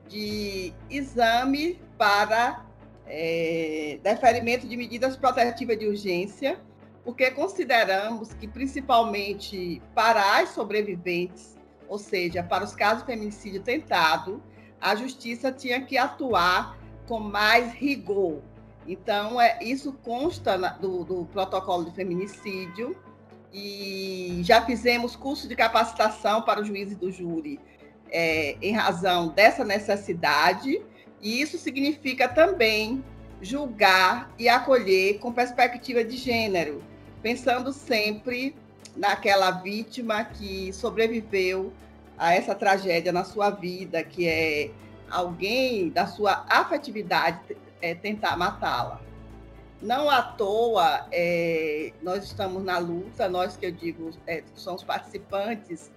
de 0.08 0.74
exame 0.90 1.80
para 1.98 2.66
é, 3.06 4.00
deferimento 4.02 4.68
de 4.68 4.76
medidas 4.76 5.16
protetivas 5.16 5.78
de 5.78 5.88
urgência, 5.88 6.60
porque 7.04 7.32
consideramos 7.32 8.34
que, 8.34 8.48
principalmente 8.48 9.82
para 9.94 10.40
as 10.40 10.50
sobreviventes, 10.50 11.57
ou 11.88 11.98
seja, 11.98 12.44
para 12.44 12.64
os 12.64 12.76
casos 12.76 13.00
de 13.00 13.08
feminicídio 13.08 13.62
tentado, 13.62 14.42
a 14.80 14.96
justiça 14.96 15.52
tinha 15.52 15.82
que 15.82 15.98
atuar 15.98 16.78
com 17.08 17.20
mais 17.20 17.74
rigor, 17.74 18.42
então, 18.88 19.40
é, 19.40 19.60
isso 19.62 19.92
consta 20.02 20.58
na, 20.58 20.70
do, 20.70 21.04
do 21.04 21.26
protocolo 21.26 21.84
de 21.84 21.92
feminicídio 21.92 22.96
e 23.52 24.40
já 24.44 24.62
fizemos 24.62 25.16
curso 25.16 25.48
de 25.48 25.56
capacitação 25.56 26.42
para 26.42 26.62
os 26.62 26.68
juízes 26.68 26.96
do 26.96 27.12
júri 27.12 27.60
é, 28.10 28.56
em 28.62 28.72
razão 28.72 29.28
dessa 29.30 29.66
necessidade, 29.66 30.82
e 31.22 31.42
isso 31.42 31.58
significa 31.58 32.28
também 32.30 33.04
julgar 33.42 34.32
e 34.40 34.48
acolher 34.48 35.20
com 35.20 35.34
perspectiva 35.34 36.04
de 36.04 36.16
gênero, 36.16 36.82
pensando 37.22 37.74
sempre 37.74 38.56
naquela 38.96 39.52
vítima 39.52 40.24
que 40.24 40.74
sobreviveu 40.74 41.72
a 42.18 42.34
essa 42.34 42.56
tragédia 42.56 43.12
na 43.12 43.24
sua 43.24 43.50
vida, 43.50 44.04
que 44.04 44.28
é 44.28 44.72
alguém 45.10 45.90
da 45.90 46.08
sua 46.08 46.46
afetividade 46.50 47.56
é, 47.82 47.94
tentar 47.94 48.36
matá-la. 48.36 49.02
Não 49.82 50.10
à 50.10 50.24
toa, 50.24 51.08
é, 51.12 51.94
nós 52.02 52.24
estamos 52.24 52.64
na 52.64 52.80
luta, 52.80 53.30
nós 53.30 53.56
que 53.56 53.68
eu 53.68 53.72
digo, 53.72 54.10
é, 54.26 54.44
somos 54.56 54.84
participantes 54.84 55.92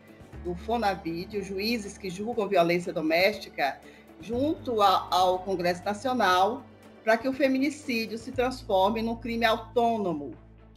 do 0.45 0.55
Fonavídeo, 0.55 1.43
juízes 1.43 1.97
que 1.97 2.11
julgam 2.11 2.47
violência 2.47 2.93
doméstica, 2.93 3.81
junto 4.21 4.83
a, 4.83 5.09
ao 5.11 5.39
Congresso 5.39 5.83
Nacional, 5.83 6.63
para 7.03 7.17
que 7.17 7.27
o 7.27 7.33
feminicídio 7.33 8.19
se 8.19 8.31
transforme 8.31 9.01
num 9.01 9.17
crime 9.17 9.47
autônomo, 9.47 10.33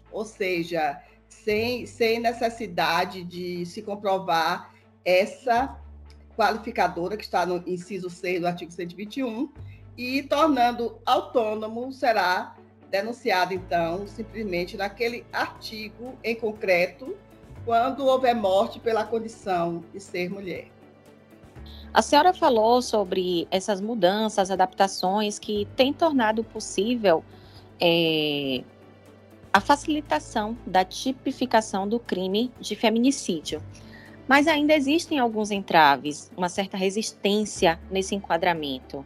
ou 0.09 0.23
seja, 0.23 1.01
sem, 1.33 1.85
sem 1.85 2.19
necessidade 2.19 3.23
de 3.23 3.65
se 3.65 3.81
comprovar 3.81 4.71
essa 5.03 5.77
qualificadora, 6.37 7.17
que 7.17 7.23
está 7.23 7.45
no 7.45 7.61
inciso 7.67 8.09
6 8.09 8.41
do 8.41 8.47
artigo 8.47 8.71
121, 8.71 9.51
e 9.97 10.23
tornando 10.23 10.99
autônomo 11.05 11.91
será 11.91 12.55
denunciado, 12.89 13.53
então, 13.53 14.07
simplesmente 14.07 14.77
naquele 14.77 15.25
artigo 15.33 16.15
em 16.23 16.35
concreto, 16.35 17.15
quando 17.65 18.05
houver 18.05 18.35
morte 18.35 18.79
pela 18.79 19.03
condição 19.03 19.83
de 19.91 19.99
ser 19.99 20.29
mulher. 20.29 20.67
A 21.93 22.01
senhora 22.01 22.33
falou 22.33 22.81
sobre 22.81 23.47
essas 23.51 23.79
mudanças, 23.79 24.49
adaptações 24.49 25.37
que 25.37 25.67
têm 25.75 25.93
tornado 25.93 26.43
possível 26.43 27.23
é, 27.79 28.63
a 29.53 29.61
facilitação 29.61 30.57
da 30.65 30.83
tipificação 30.83 31.87
do 31.87 31.99
crime 31.99 32.51
de 32.59 32.75
feminicídio. 32.75 33.61
Mas 34.27 34.47
ainda 34.47 34.73
existem 34.73 35.19
alguns 35.19 35.51
entraves, 35.51 36.31
uma 36.35 36.49
certa 36.49 36.75
resistência 36.75 37.79
nesse 37.91 38.15
enquadramento. 38.15 39.05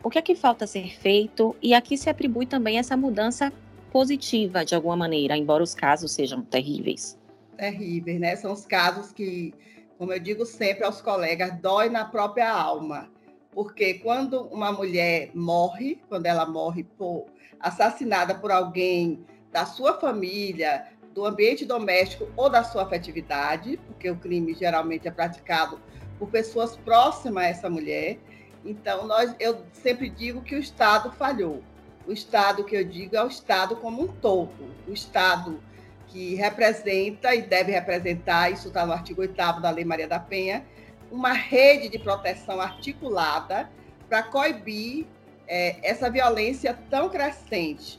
O 0.00 0.08
que 0.08 0.18
é 0.18 0.22
que 0.22 0.36
falta 0.36 0.68
ser 0.68 0.96
feito 0.96 1.56
e 1.60 1.74
aqui 1.74 1.98
se 1.98 2.08
atribui 2.08 2.46
também 2.46 2.78
essa 2.78 2.96
mudança 2.96 3.52
positiva 3.90 4.64
de 4.64 4.74
alguma 4.74 4.96
maneira, 4.96 5.36
embora 5.36 5.64
os 5.64 5.74
casos 5.74 6.12
sejam 6.12 6.42
terríveis. 6.42 7.18
Terríveis, 7.56 8.20
né? 8.20 8.36
São 8.36 8.52
os 8.52 8.64
casos 8.64 9.10
que, 9.10 9.52
como 9.96 10.12
eu 10.12 10.20
digo 10.20 10.46
sempre 10.46 10.84
aos 10.84 11.00
colegas, 11.00 11.58
dói 11.60 11.88
na 11.88 12.04
própria 12.04 12.48
alma. 12.52 13.10
Porque 13.50 13.94
quando 13.94 14.42
uma 14.52 14.70
mulher 14.70 15.30
morre, 15.34 15.98
quando 16.08 16.26
ela 16.26 16.46
morre 16.46 16.84
por 16.84 17.26
assassinada 17.58 18.36
por 18.36 18.52
alguém 18.52 19.26
da 19.58 19.66
sua 19.66 19.98
família, 19.98 20.86
do 21.12 21.26
ambiente 21.26 21.64
doméstico 21.64 22.28
ou 22.36 22.48
da 22.48 22.62
sua 22.62 22.84
afetividade, 22.84 23.76
porque 23.88 24.08
o 24.08 24.14
crime 24.14 24.54
geralmente 24.54 25.08
é 25.08 25.10
praticado 25.10 25.80
por 26.16 26.28
pessoas 26.28 26.76
próximas 26.76 27.42
a 27.42 27.48
essa 27.48 27.68
mulher. 27.68 28.18
Então, 28.64 29.04
nós, 29.04 29.34
eu 29.40 29.64
sempre 29.72 30.08
digo 30.08 30.42
que 30.42 30.54
o 30.54 30.60
Estado 30.60 31.10
falhou. 31.10 31.60
O 32.06 32.12
Estado 32.12 32.62
que 32.62 32.76
eu 32.76 32.84
digo 32.84 33.16
é 33.16 33.24
o 33.24 33.26
Estado 33.26 33.74
como 33.74 34.04
um 34.04 34.06
todo. 34.06 34.70
O 34.86 34.92
Estado 34.92 35.60
que 36.06 36.36
representa 36.36 37.34
e 37.34 37.42
deve 37.42 37.72
representar, 37.72 38.52
isso 38.52 38.68
está 38.68 38.86
no 38.86 38.92
artigo 38.92 39.22
8 39.22 39.34
da 39.60 39.70
Lei 39.70 39.84
Maria 39.84 40.06
da 40.06 40.20
Penha, 40.20 40.64
uma 41.10 41.32
rede 41.32 41.88
de 41.88 41.98
proteção 41.98 42.60
articulada 42.60 43.68
para 44.08 44.22
coibir 44.22 45.04
é, 45.48 45.76
essa 45.82 46.08
violência 46.08 46.78
tão 46.88 47.08
crescente 47.08 47.98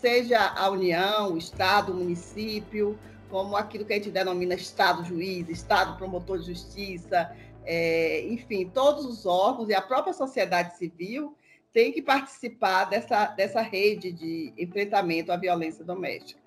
seja 0.00 0.40
a 0.56 0.68
União, 0.70 1.34
o 1.34 1.38
Estado, 1.38 1.92
o 1.92 1.96
município, 1.96 2.98
como 3.28 3.56
aquilo 3.56 3.84
que 3.84 3.92
a 3.92 3.96
gente 3.96 4.10
denomina 4.10 4.54
Estado 4.54 5.04
juiz, 5.04 5.48
Estado 5.48 5.96
promotor 5.96 6.38
de 6.38 6.46
justiça, 6.46 7.30
é, 7.64 8.26
enfim, 8.26 8.68
todos 8.68 9.04
os 9.04 9.26
órgãos 9.26 9.68
e 9.68 9.74
a 9.74 9.82
própria 9.82 10.12
sociedade 10.12 10.76
civil 10.76 11.36
tem 11.72 11.92
que 11.92 12.02
participar 12.02 12.84
dessa, 12.84 13.26
dessa 13.26 13.60
rede 13.60 14.10
de 14.10 14.52
enfrentamento 14.58 15.30
à 15.30 15.36
violência 15.36 15.84
doméstica. 15.84 16.40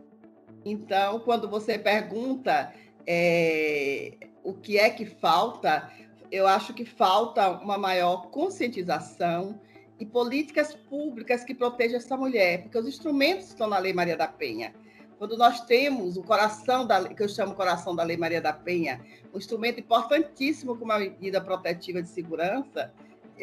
Então, 0.65 1.19
quando 1.19 1.49
você 1.49 1.77
pergunta 1.77 2.73
é, 3.07 4.13
o 4.43 4.53
que 4.53 4.77
é 4.77 4.89
que 4.89 5.05
falta, 5.05 5.89
eu 6.31 6.47
acho 6.47 6.73
que 6.73 6.83
falta 6.83 7.49
uma 7.49 7.77
maior 7.77 8.27
conscientização, 8.29 9.59
e 9.99 10.05
políticas 10.05 10.75
públicas 10.75 11.43
que 11.43 11.53
protejam 11.53 11.97
essa 11.97 12.17
mulher, 12.17 12.63
porque 12.63 12.77
os 12.77 12.87
instrumentos 12.87 13.47
estão 13.47 13.67
na 13.67 13.77
Lei 13.77 13.93
Maria 13.93 14.17
da 14.17 14.27
Penha. 14.27 14.73
Quando 15.17 15.37
nós 15.37 15.61
temos 15.61 16.17
o 16.17 16.23
coração 16.23 16.85
da 16.85 17.07
que 17.07 17.23
eu 17.23 17.29
chamo 17.29 17.55
coração 17.55 17.95
da 17.95 18.03
Lei 18.03 18.17
Maria 18.17 18.41
da 18.41 18.51
Penha, 18.51 18.99
um 19.33 19.37
instrumento 19.37 19.79
importantíssimo 19.79 20.75
como 20.75 20.91
a 20.91 20.99
medida 20.99 21.39
protetiva 21.39 22.01
de 22.01 22.09
segurança, 22.09 22.91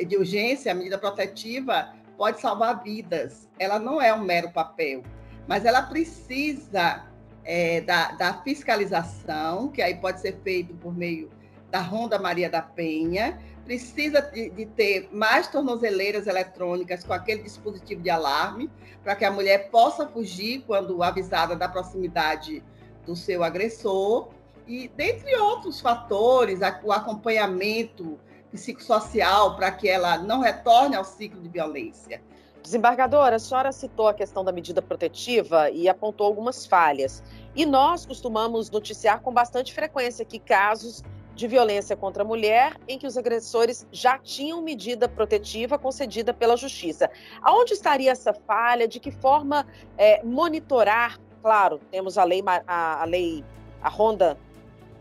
de 0.07 0.17
urgência, 0.17 0.73
a 0.73 0.75
medida 0.75 0.99
protetiva 0.99 1.95
pode 2.17 2.41
salvar 2.41 2.83
vidas. 2.83 3.49
Ela 3.59 3.79
não 3.79 4.01
é 4.01 4.13
um 4.13 4.23
mero 4.23 4.51
papel, 4.51 5.03
mas 5.49 5.65
ela 5.65 5.83
precisa 5.83 7.07
é, 7.45 7.81
da, 7.81 8.13
da 8.13 8.35
fiscalização, 8.43 9.69
que 9.69 9.81
aí 9.81 9.95
pode 9.95 10.21
ser 10.21 10.39
feito 10.43 10.75
por 10.75 10.95
meio 10.95 11.31
da 11.71 11.81
Ronda 11.81 12.19
Maria 12.19 12.51
da 12.51 12.61
Penha, 12.61 13.39
precisa 13.65 14.21
de, 14.21 14.51
de, 14.51 14.67
ter 14.67 15.09
mais 15.13 15.49
tornozeleiras 15.49 16.27
eletrônicas 16.27 17.05
com 17.05 17.13
aquele 17.13 17.43
dispositivo 17.43 18.03
de 18.03 18.11
alarme, 18.11 18.71
para 19.03 19.15
que 19.15 19.25
a 19.25 19.31
mulher 19.31 19.71
possa 19.71 20.07
fugir 20.07 20.63
quando 20.67 21.03
avisada 21.03 21.55
da 21.57 21.69
proximidade 21.69 22.63
do 23.07 23.17
seu 23.17 23.43
agressor, 23.43 24.29
e 24.67 24.89
dentre 24.89 25.35
outros 25.37 25.81
fatores, 25.81 26.61
o 26.85 26.93
acompanhamento 26.93 28.19
psicossocial 28.53 29.57
para 29.57 29.71
que 29.71 29.89
ela 29.89 30.19
não 30.19 30.41
retorne 30.41 30.97
ao 30.97 31.05
ciclo 31.05 31.41
de 31.41 31.49
violência. 31.49 32.21
Desembargadora, 32.63 33.37
a 33.37 33.39
senhora 33.39 33.73
citou 33.73 34.09
a 34.09 34.15
questão 34.15 34.45
da 34.45 34.53
medida 34.53 34.83
protetiva 34.83 35.71
e 35.71 35.89
apontou 35.89 36.27
algumas 36.27 36.67
falhas. 36.67 37.23
E 37.55 37.65
nós 37.65 38.05
costumamos 38.05 38.71
noticiar 38.71 39.21
com 39.23 39.33
bastante 39.33 39.73
frequência 39.73 40.25
que 40.25 40.39
casos 40.39 41.03
de 41.41 41.49
violência 41.49 41.97
contra 41.97 42.23
a 42.23 42.27
mulher 42.27 42.77
em 42.87 42.99
que 42.99 43.07
os 43.07 43.17
agressores 43.17 43.87
já 43.91 44.19
tinham 44.19 44.61
medida 44.61 45.09
protetiva 45.09 45.79
concedida 45.79 46.35
pela 46.35 46.55
justiça. 46.55 47.11
Aonde 47.41 47.73
estaria 47.73 48.13
essa 48.13 48.35
falha? 48.35 48.87
De 48.87 49.01
que 49.01 49.11
forma 49.11 49.67
é, 49.97 50.23
monitorar? 50.23 51.19
Claro, 51.41 51.81
temos 51.91 52.19
a 52.19 52.25
lei, 52.25 52.43
a, 52.47 53.01
a 53.01 53.05
lei, 53.07 53.43
a 53.81 53.89
Ronda 53.89 54.37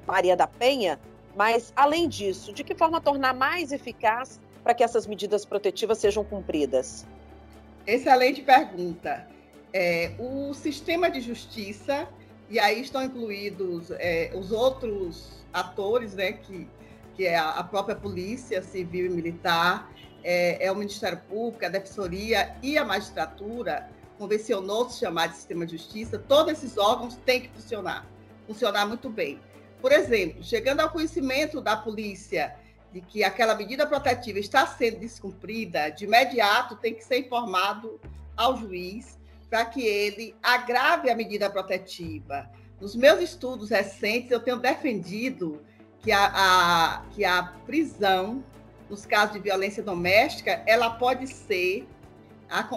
Maria 0.07 0.37
da 0.37 0.47
Penha, 0.47 0.97
mas 1.35 1.73
além 1.75 2.07
disso, 2.07 2.53
de 2.53 2.63
que 2.63 2.73
forma 2.73 3.01
tornar 3.01 3.33
mais 3.33 3.73
eficaz 3.73 4.39
para 4.63 4.73
que 4.73 4.81
essas 4.81 5.05
medidas 5.05 5.43
protetivas 5.43 5.97
sejam 5.97 6.23
cumpridas? 6.23 7.05
Excelente 7.85 8.41
pergunta. 8.41 9.27
É, 9.73 10.13
o 10.17 10.53
sistema 10.53 11.11
de 11.11 11.19
justiça, 11.19 12.07
e 12.49 12.57
aí 12.57 12.79
estão 12.79 13.03
incluídos 13.03 13.91
é, 13.91 14.31
os 14.33 14.53
outros 14.53 15.38
atores, 15.53 16.13
né, 16.15 16.33
que, 16.33 16.67
que 17.15 17.25
é 17.25 17.37
a 17.37 17.63
própria 17.63 17.95
Polícia 17.95 18.61
Civil 18.61 19.07
e 19.07 19.09
Militar, 19.09 19.91
é, 20.23 20.65
é 20.65 20.71
o 20.71 20.75
Ministério 20.75 21.19
Público, 21.29 21.65
a 21.65 21.69
Defensoria 21.69 22.55
e 22.61 22.77
a 22.77 22.85
Magistratura, 22.85 23.89
convencionou 24.17 24.89
se 24.89 24.99
chamar 24.99 25.27
de 25.27 25.35
Sistema 25.35 25.65
de 25.65 25.77
Justiça, 25.77 26.19
todos 26.19 26.51
esses 26.51 26.77
órgãos 26.77 27.15
têm 27.25 27.41
que 27.41 27.49
funcionar, 27.49 28.05
funcionar 28.45 28.85
muito 28.85 29.09
bem. 29.09 29.39
Por 29.81 29.93
exemplo, 29.93 30.43
chegando 30.43 30.81
ao 30.81 30.89
conhecimento 30.89 31.61
da 31.61 31.77
polícia 31.77 32.53
de 32.91 32.99
que 33.01 33.23
aquela 33.23 33.55
medida 33.55 33.87
protetiva 33.87 34.39
está 34.39 34.67
sendo 34.67 34.99
descumprida, 34.99 35.89
de 35.89 36.05
imediato 36.05 36.75
tem 36.75 36.93
que 36.93 37.03
ser 37.03 37.19
informado 37.19 37.99
ao 38.35 38.57
juiz 38.57 39.17
para 39.49 39.65
que 39.65 39.81
ele 39.85 40.35
agrave 40.43 41.09
a 41.09 41.15
medida 41.15 41.49
protetiva, 41.49 42.49
nos 42.79 42.95
meus 42.95 43.21
estudos 43.21 43.69
recentes, 43.69 44.31
eu 44.31 44.39
tenho 44.39 44.57
defendido 44.57 45.61
que 46.01 46.11
a, 46.11 46.31
a, 46.33 47.05
que 47.11 47.25
a 47.25 47.43
prisão, 47.65 48.43
nos 48.89 49.05
casos 49.05 49.33
de 49.33 49.39
violência 49.39 49.83
doméstica, 49.83 50.63
ela 50.65 50.89
pode 50.89 51.27
ser, 51.27 51.87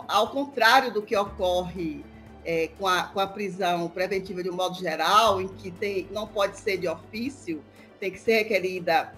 ao 0.09 0.31
contrário 0.31 0.93
do 0.93 1.03
que 1.03 1.17
ocorre 1.17 2.05
é, 2.45 2.69
com, 2.79 2.87
a, 2.87 3.05
com 3.05 3.21
a 3.21 3.27
prisão 3.27 3.89
preventiva 3.89 4.43
de 4.43 4.51
um 4.51 4.55
modo 4.55 4.77
geral, 4.77 5.41
em 5.41 5.49
que 5.49 5.71
tem, 5.71 6.09
não 6.11 6.27
pode 6.27 6.59
ser 6.59 6.77
de 6.77 6.89
ofício, 6.89 7.63
tem 8.01 8.11
que 8.11 8.19
ser 8.19 8.39
requerida 8.39 9.13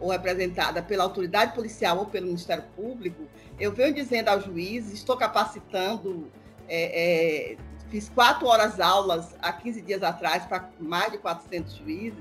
ou 0.00 0.10
representada 0.10 0.82
pela 0.82 1.04
autoridade 1.04 1.54
policial 1.54 1.98
ou 1.98 2.06
pelo 2.06 2.26
Ministério 2.26 2.64
Público, 2.74 3.22
eu 3.58 3.70
venho 3.70 3.94
dizendo 3.94 4.28
ao 4.28 4.40
juiz, 4.40 4.92
estou 4.92 5.16
capacitando 5.16 6.28
é, 6.68 7.52
é, 7.52 7.56
fiz 7.94 8.08
quatro 8.08 8.48
horas 8.48 8.80
aulas 8.80 9.36
há 9.40 9.52
15 9.52 9.80
dias 9.82 10.02
atrás 10.02 10.44
para 10.46 10.68
mais 10.80 11.12
de 11.12 11.18
400 11.18 11.76
juízes, 11.76 12.18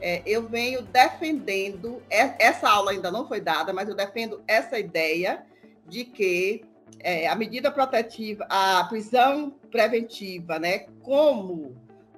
é, 0.00 0.20
eu 0.26 0.48
venho 0.48 0.82
defendendo, 0.82 2.02
essa 2.10 2.68
aula 2.68 2.90
ainda 2.90 3.08
não 3.08 3.28
foi 3.28 3.40
dada, 3.40 3.72
mas 3.72 3.88
eu 3.88 3.94
defendo 3.94 4.42
essa 4.48 4.80
ideia 4.80 5.46
de 5.86 6.04
que 6.04 6.64
é, 6.98 7.28
a 7.28 7.36
medida 7.36 7.70
protetiva, 7.70 8.44
a 8.50 8.82
prisão 8.88 9.54
preventiva, 9.70 10.58
né, 10.58 10.86
como, 11.02 11.76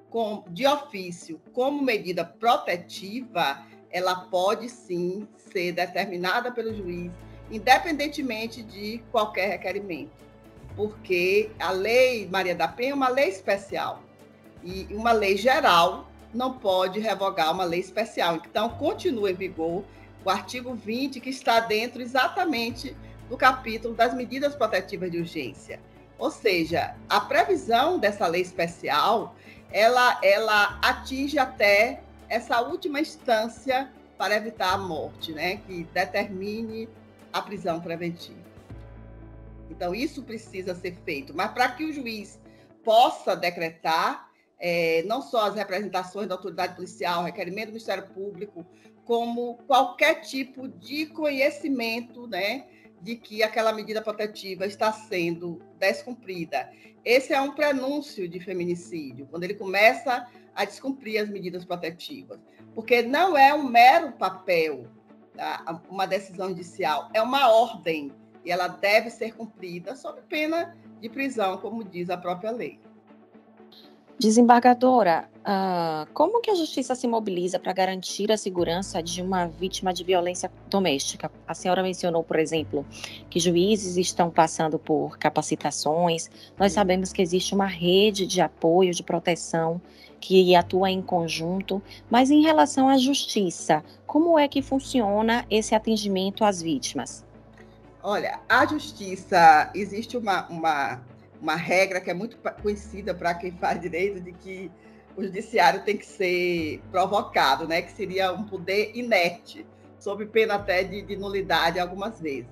com, 0.09 0.43
de 0.47 0.65
ofício, 0.65 1.39
como 1.53 1.83
medida 1.83 2.25
protetiva, 2.25 3.63
ela 3.91 4.15
pode 4.15 4.67
sim 4.67 5.27
ser 5.51 5.73
determinada 5.73 6.51
pelo 6.51 6.73
juiz, 6.73 7.11
independentemente 7.51 8.63
de 8.63 8.97
qualquer 9.11 9.47
requerimento 9.49 10.25
porque 10.75 11.49
a 11.59 11.71
lei 11.71 12.27
Maria 12.29 12.55
da 12.55 12.67
Penha 12.67 12.91
é 12.91 12.93
uma 12.93 13.09
lei 13.09 13.29
especial 13.29 14.03
e 14.63 14.87
uma 14.91 15.11
lei 15.11 15.37
geral 15.37 16.09
não 16.33 16.53
pode 16.53 16.99
revogar 16.99 17.51
uma 17.51 17.63
lei 17.63 17.79
especial. 17.79 18.35
Então, 18.35 18.69
continua 18.69 19.31
em 19.31 19.35
vigor 19.35 19.83
o 20.23 20.29
artigo 20.29 20.73
20, 20.73 21.19
que 21.19 21.29
está 21.29 21.59
dentro 21.59 22.01
exatamente 22.01 22.95
do 23.29 23.37
capítulo 23.37 23.93
das 23.93 24.13
medidas 24.13 24.55
protetivas 24.55 25.11
de 25.11 25.19
urgência. 25.19 25.79
Ou 26.17 26.31
seja, 26.31 26.95
a 27.07 27.21
previsão 27.21 27.99
dessa 27.99 28.27
lei 28.27 28.41
especial, 28.41 29.35
ela, 29.71 30.19
ela 30.23 30.79
atinge 30.81 31.37
até 31.37 32.01
essa 32.27 32.59
última 32.61 32.99
instância 32.99 33.89
para 34.17 34.35
evitar 34.35 34.73
a 34.73 34.77
morte, 34.77 35.31
né? 35.31 35.57
Que 35.57 35.83
determine 35.93 36.89
a 37.31 37.41
prisão 37.41 37.79
preventiva. 37.79 38.54
Então, 39.69 39.93
isso 39.93 40.23
precisa 40.23 40.75
ser 40.75 40.95
feito. 41.03 41.35
Mas 41.35 41.51
para 41.51 41.69
que 41.69 41.83
o 41.83 41.93
juiz 41.93 42.39
possa 42.83 43.35
decretar, 43.35 44.29
é, 44.59 45.03
não 45.03 45.21
só 45.21 45.47
as 45.47 45.55
representações 45.55 46.27
da 46.27 46.35
autoridade 46.35 46.75
policial, 46.75 47.23
requerimento 47.23 47.67
do 47.67 47.73
Ministério 47.73 48.07
Público, 48.07 48.65
como 49.03 49.57
qualquer 49.67 50.21
tipo 50.21 50.67
de 50.67 51.07
conhecimento, 51.07 52.27
né? 52.27 52.67
De 53.01 53.15
que 53.15 53.43
aquela 53.43 53.71
medida 53.71 54.01
protetiva 54.01 54.65
está 54.65 54.91
sendo 54.91 55.61
descumprida. 55.77 56.69
Esse 57.03 57.33
é 57.33 57.39
um 57.39 57.51
prenúncio 57.51 58.27
de 58.27 58.39
feminicídio, 58.39 59.27
quando 59.27 59.43
ele 59.43 59.53
começa 59.53 60.27
a 60.55 60.65
descumprir 60.65 61.21
as 61.21 61.29
medidas 61.29 61.63
protetivas. 61.63 62.39
Porque 62.73 63.03
não 63.03 63.37
é 63.37 63.53
um 63.53 63.63
mero 63.63 64.13
papel, 64.13 64.87
tá? 65.35 65.81
uma 65.87 66.07
decisão 66.07 66.49
judicial, 66.49 67.09
é 67.13 67.21
uma 67.21 67.47
ordem 67.49 68.11
e 68.45 68.51
ela 68.51 68.67
deve 68.67 69.09
ser 69.09 69.33
cumprida 69.35 69.95
sob 69.95 70.21
pena 70.29 70.77
de 71.01 71.09
prisão, 71.09 71.57
como 71.57 71.83
diz 71.83 72.09
a 72.09 72.17
própria 72.17 72.51
lei. 72.51 72.79
Desembargadora, 74.17 75.29
uh, 75.41 76.09
como 76.13 76.39
que 76.39 76.49
a 76.49 76.55
justiça 76.55 76.95
se 76.95 77.05
mobiliza 77.05 77.59
para 77.59 77.73
garantir 77.73 78.31
a 78.31 78.37
segurança 78.37 79.03
de 79.03 79.21
uma 79.21 79.45
vítima 79.45 79.93
de 79.93 80.05
violência 80.05 80.49
doméstica? 80.69 81.29
A 81.45 81.53
senhora 81.53 81.83
mencionou, 81.83 82.23
por 82.23 82.39
exemplo, 82.39 82.85
que 83.29 83.41
juízes 83.41 83.97
estão 83.97 84.29
passando 84.29 84.79
por 84.79 85.17
capacitações. 85.17 86.29
Nós 86.57 86.71
sabemos 86.71 87.11
que 87.11 87.21
existe 87.21 87.53
uma 87.53 87.65
rede 87.65 88.25
de 88.25 88.39
apoio, 88.39 88.93
de 88.93 89.03
proteção 89.03 89.81
que 90.21 90.55
atua 90.55 90.89
em 90.89 91.01
conjunto, 91.01 91.83
mas 92.09 92.31
em 92.31 92.41
relação 92.41 92.87
à 92.87 92.97
justiça, 92.97 93.83
como 94.07 94.39
é 94.39 94.47
que 94.47 94.61
funciona 94.61 95.45
esse 95.49 95.75
atendimento 95.75 96.45
às 96.45 96.61
vítimas? 96.61 97.25
Olha, 98.07 98.39
a 98.47 98.67
justiça, 98.67 99.71
existe 99.73 100.15
uma, 100.15 100.45
uma, 100.47 101.03
uma 101.41 101.55
regra 101.55 101.99
que 101.99 102.11
é 102.11 102.13
muito 102.13 102.37
conhecida 102.61 103.15
para 103.15 103.33
quem 103.33 103.51
faz 103.53 103.81
direito, 103.81 104.21
de 104.21 104.31
que 104.31 104.71
o 105.17 105.23
judiciário 105.23 105.83
tem 105.83 105.97
que 105.97 106.05
ser 106.05 106.83
provocado, 106.91 107.67
né? 107.67 107.81
que 107.81 107.91
seria 107.91 108.31
um 108.31 108.43
poder 108.43 108.91
inerte, 108.93 109.65
sob 109.97 110.23
pena 110.27 110.53
até 110.53 110.83
de, 110.83 111.01
de 111.01 111.15
nulidade 111.15 111.79
algumas 111.79 112.21
vezes. 112.21 112.45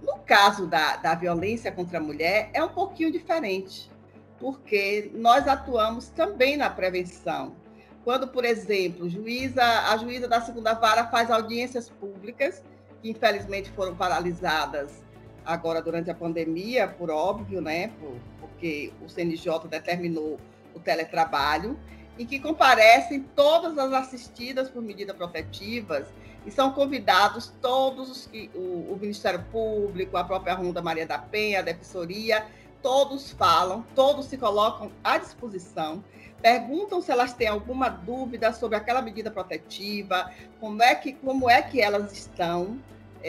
No 0.00 0.20
caso 0.20 0.68
da, 0.68 0.94
da 0.94 1.16
violência 1.16 1.72
contra 1.72 1.98
a 1.98 2.00
mulher, 2.00 2.50
é 2.52 2.62
um 2.62 2.68
pouquinho 2.68 3.10
diferente, 3.10 3.90
porque 4.38 5.10
nós 5.14 5.48
atuamos 5.48 6.10
também 6.10 6.56
na 6.56 6.70
prevenção. 6.70 7.56
Quando, 8.04 8.28
por 8.28 8.44
exemplo, 8.44 9.10
juíza, 9.10 9.64
a 9.64 9.96
juíza 9.96 10.28
da 10.28 10.40
segunda 10.40 10.74
vara 10.74 11.08
faz 11.08 11.28
audiências 11.28 11.90
públicas 11.90 12.62
que 13.06 13.10
infelizmente 13.10 13.70
foram 13.70 13.94
paralisadas 13.94 15.04
agora 15.44 15.80
durante 15.80 16.10
a 16.10 16.14
pandemia, 16.14 16.88
por 16.88 17.08
óbvio, 17.08 17.60
né? 17.60 17.92
Por, 18.00 18.16
porque 18.40 18.92
o 19.00 19.08
CNJ 19.08 19.68
determinou 19.68 20.40
o 20.74 20.80
teletrabalho, 20.80 21.78
e 22.18 22.24
que 22.24 22.40
comparecem 22.40 23.24
todas 23.36 23.76
as 23.78 23.92
assistidas 23.92 24.70
por 24.70 24.82
medidas 24.82 25.14
protetivas 25.14 26.08
e 26.46 26.50
são 26.50 26.72
convidados 26.72 27.52
todos 27.60 28.10
os 28.10 28.26
que 28.26 28.50
o, 28.54 28.92
o 28.92 28.98
Ministério 28.98 29.44
Público, 29.52 30.16
a 30.16 30.24
própria 30.24 30.54
Ronda 30.54 30.80
Maria 30.80 31.06
da 31.06 31.18
Penha, 31.18 31.58
a 31.58 31.62
Defensoria, 31.62 32.46
todos 32.80 33.32
falam, 33.32 33.84
todos 33.94 34.26
se 34.26 34.38
colocam 34.38 34.90
à 35.04 35.18
disposição 35.18 36.02
perguntam 36.40 37.00
se 37.00 37.10
elas 37.10 37.32
têm 37.32 37.48
alguma 37.48 37.88
dúvida 37.88 38.52
sobre 38.52 38.76
aquela 38.76 39.02
medida 39.02 39.30
protetiva, 39.30 40.30
como 40.60 40.82
é 40.82 40.94
que, 40.94 41.12
como 41.12 41.50
é 41.50 41.62
que 41.62 41.80
elas 41.80 42.12
estão 42.12 42.78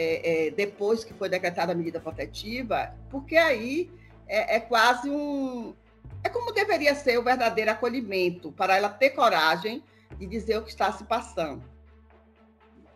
é, 0.00 0.46
é, 0.46 0.50
depois 0.52 1.02
que 1.02 1.12
foi 1.12 1.28
decretada 1.28 1.72
a 1.72 1.74
medida 1.74 1.98
protetiva, 1.98 2.94
porque 3.10 3.36
aí 3.36 3.90
é, 4.28 4.56
é 4.56 4.60
quase 4.60 5.10
um. 5.10 5.74
É 6.22 6.28
como 6.28 6.52
deveria 6.52 6.94
ser 6.94 7.18
o 7.18 7.22
verdadeiro 7.24 7.72
acolhimento, 7.72 8.52
para 8.52 8.76
ela 8.76 8.88
ter 8.88 9.10
coragem 9.10 9.82
de 10.16 10.24
dizer 10.26 10.56
o 10.56 10.62
que 10.62 10.70
está 10.70 10.92
se 10.92 11.02
passando. 11.02 11.64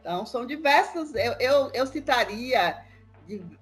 Então, 0.01 0.25
são 0.25 0.47
diversas, 0.47 1.13
eu, 1.15 1.33
eu, 1.41 1.71
eu 1.75 1.87
citaria 1.87 2.85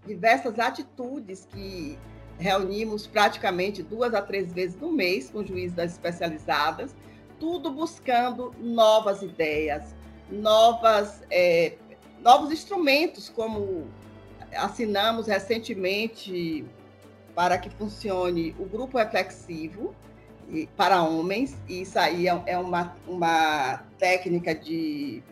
diversas 0.07 0.59
atitudes 0.59 1.47
que 1.51 1.99
reunimos 2.39 3.07
praticamente 3.07 3.83
duas 3.83 4.13
a 4.13 4.21
três 4.21 4.53
vezes 4.53 4.79
no 4.79 4.93
mês 4.93 5.31
com 5.31 5.45
juízes 5.45 5.75
das 5.75 5.93
especializadas, 5.93 6.95
tudo 7.39 7.71
buscando 7.71 8.55
novas 8.59 9.23
ideias, 9.23 9.95
novas, 10.31 11.23
é, 11.31 11.77
novos 12.23 12.53
instrumentos, 12.53 13.29
como 13.29 13.87
assinamos 14.55 15.27
recentemente 15.27 16.65
para 17.35 17.59
que 17.59 17.71
funcione 17.71 18.55
o 18.59 18.65
grupo 18.65 18.99
reflexivo 18.99 19.95
para 20.77 21.03
homens, 21.03 21.57
e 21.69 21.83
isso 21.83 21.99
aí 21.99 22.27
é, 22.27 22.43
é 22.47 22.59
uma, 22.59 22.97
uma 23.07 23.85
técnica 23.99 24.55
de 24.55 25.23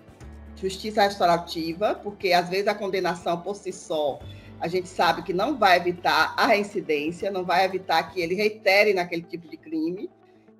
justiça 0.54 1.02
restaurativa, 1.02 1.94
porque 1.94 2.32
às 2.32 2.48
vezes 2.48 2.68
a 2.68 2.74
condenação 2.74 3.40
por 3.40 3.56
si 3.56 3.72
só 3.72 4.20
a 4.60 4.66
gente 4.66 4.88
sabe 4.88 5.22
que 5.22 5.32
não 5.32 5.56
vai 5.56 5.76
evitar 5.76 6.34
a 6.36 6.46
reincidência, 6.46 7.30
não 7.30 7.44
vai 7.44 7.64
evitar 7.64 8.02
que 8.10 8.20
ele 8.20 8.34
reitere 8.34 8.92
naquele 8.92 9.22
tipo 9.22 9.48
de 9.48 9.56
crime. 9.56 10.10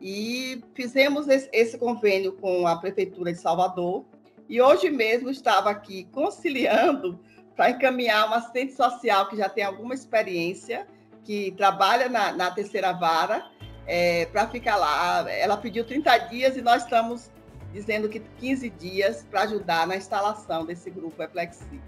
E 0.00 0.62
fizemos 0.74 1.26
esse, 1.26 1.48
esse 1.52 1.76
convênio 1.76 2.32
com 2.32 2.66
a 2.66 2.76
Prefeitura 2.76 3.32
de 3.32 3.40
Salvador. 3.40 4.04
E 4.48 4.62
hoje 4.62 4.88
mesmo 4.88 5.30
estava 5.30 5.70
aqui 5.70 6.04
conciliando 6.10 7.20
para 7.54 7.70
encaminhar 7.70 8.26
uma 8.26 8.36
assistente 8.36 8.72
social 8.72 9.28
que 9.28 9.36
já 9.36 9.48
tem 9.48 9.64
alguma 9.64 9.94
experiência, 9.94 10.86
que 11.24 11.52
trabalha 11.52 12.08
na, 12.08 12.32
na 12.32 12.50
terceira 12.50 12.92
vara, 12.92 13.44
é, 13.86 14.26
para 14.26 14.48
ficar 14.48 14.76
lá. 14.76 15.30
Ela 15.30 15.56
pediu 15.56 15.84
30 15.84 16.18
dias 16.18 16.56
e 16.56 16.62
nós 16.62 16.84
estamos 16.84 17.30
dizendo 17.72 18.08
que 18.08 18.20
15 18.20 18.70
dias 18.70 19.26
para 19.30 19.42
ajudar 19.42 19.86
na 19.86 19.96
instalação 19.96 20.64
desse 20.64 20.88
grupo 20.88 21.20
reflexivo. 21.20 21.82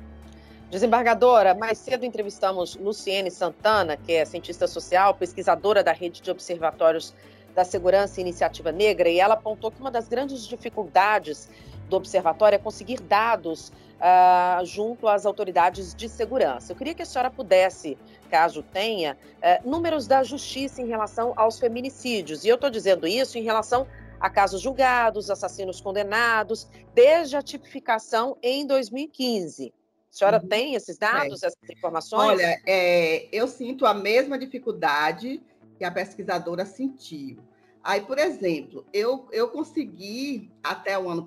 Desembargadora, 0.71 1.55
mais 1.55 1.79
cedo 1.79 2.05
entrevistamos 2.05 2.77
Luciene 2.77 3.31
Santana, 3.31 3.97
que 3.97 4.13
é 4.13 4.25
cientista 4.25 4.69
social, 4.69 5.15
pesquisadora 5.15 5.83
da 5.83 5.93
rede 5.93 6.21
de 6.21 6.31
observatórios 6.31 7.15
da 7.55 7.65
segurança 7.65 8.21
e 8.21 8.23
iniciativa 8.23 8.71
negra, 8.71 9.09
e 9.09 9.19
ela 9.19 9.35
apontou 9.35 9.71
que 9.71 9.81
uma 9.81 9.91
das 9.91 10.07
grandes 10.07 10.47
dificuldades 10.47 11.49
do 11.91 11.97
observatório 11.97 12.57
é 12.57 12.59
conseguir 12.59 13.01
dados 13.01 13.71
uh, 14.01 14.65
junto 14.65 15.07
às 15.07 15.27
autoridades 15.27 15.95
de 15.95 16.09
segurança. 16.09 16.73
Eu 16.73 16.77
queria 16.77 16.95
que 16.95 17.03
a 17.03 17.07
senhora 17.07 17.31
pudesse, 17.31 17.99
caso 18.31 18.63
tenha, 18.63 19.19
uh, 19.37 19.69
números 19.69 20.07
da 20.07 20.23
justiça 20.23 20.81
em 20.81 20.87
relação 20.87 21.35
aos 21.37 21.59
feminicídios. 21.59 22.45
E 22.45 22.49
eu 22.49 22.55
estou 22.55 22.71
dizendo 22.71 23.07
isso 23.07 23.37
em 23.37 23.43
relação 23.43 23.87
a 24.19 24.29
casos 24.29 24.61
julgados, 24.61 25.31
assassinos 25.31 25.81
condenados, 25.81 26.69
desde 26.95 27.37
a 27.37 27.43
tipificação 27.43 28.37
em 28.43 28.67
2015. 28.67 29.73
A 30.13 30.17
senhora 30.17 30.41
uhum. 30.43 30.49
tem 30.49 30.75
esses 30.75 30.99
dados, 30.99 31.43
é. 31.43 31.47
essas 31.47 31.71
informações? 31.71 32.29
Olha, 32.31 32.61
é, 32.67 33.29
eu 33.33 33.47
sinto 33.47 33.87
a 33.87 33.95
mesma 33.95 34.39
dificuldade 34.39 35.41
que 35.79 35.85
a 35.85 35.91
pesquisadora 35.91 36.67
sentiu. 36.67 37.39
Aí, 37.83 38.03
por 38.03 38.19
exemplo, 38.19 38.85
eu, 38.93 39.27
eu 39.33 39.49
consegui, 39.49 40.51
até 40.63 40.99
o 40.99 41.09
ano 41.09 41.27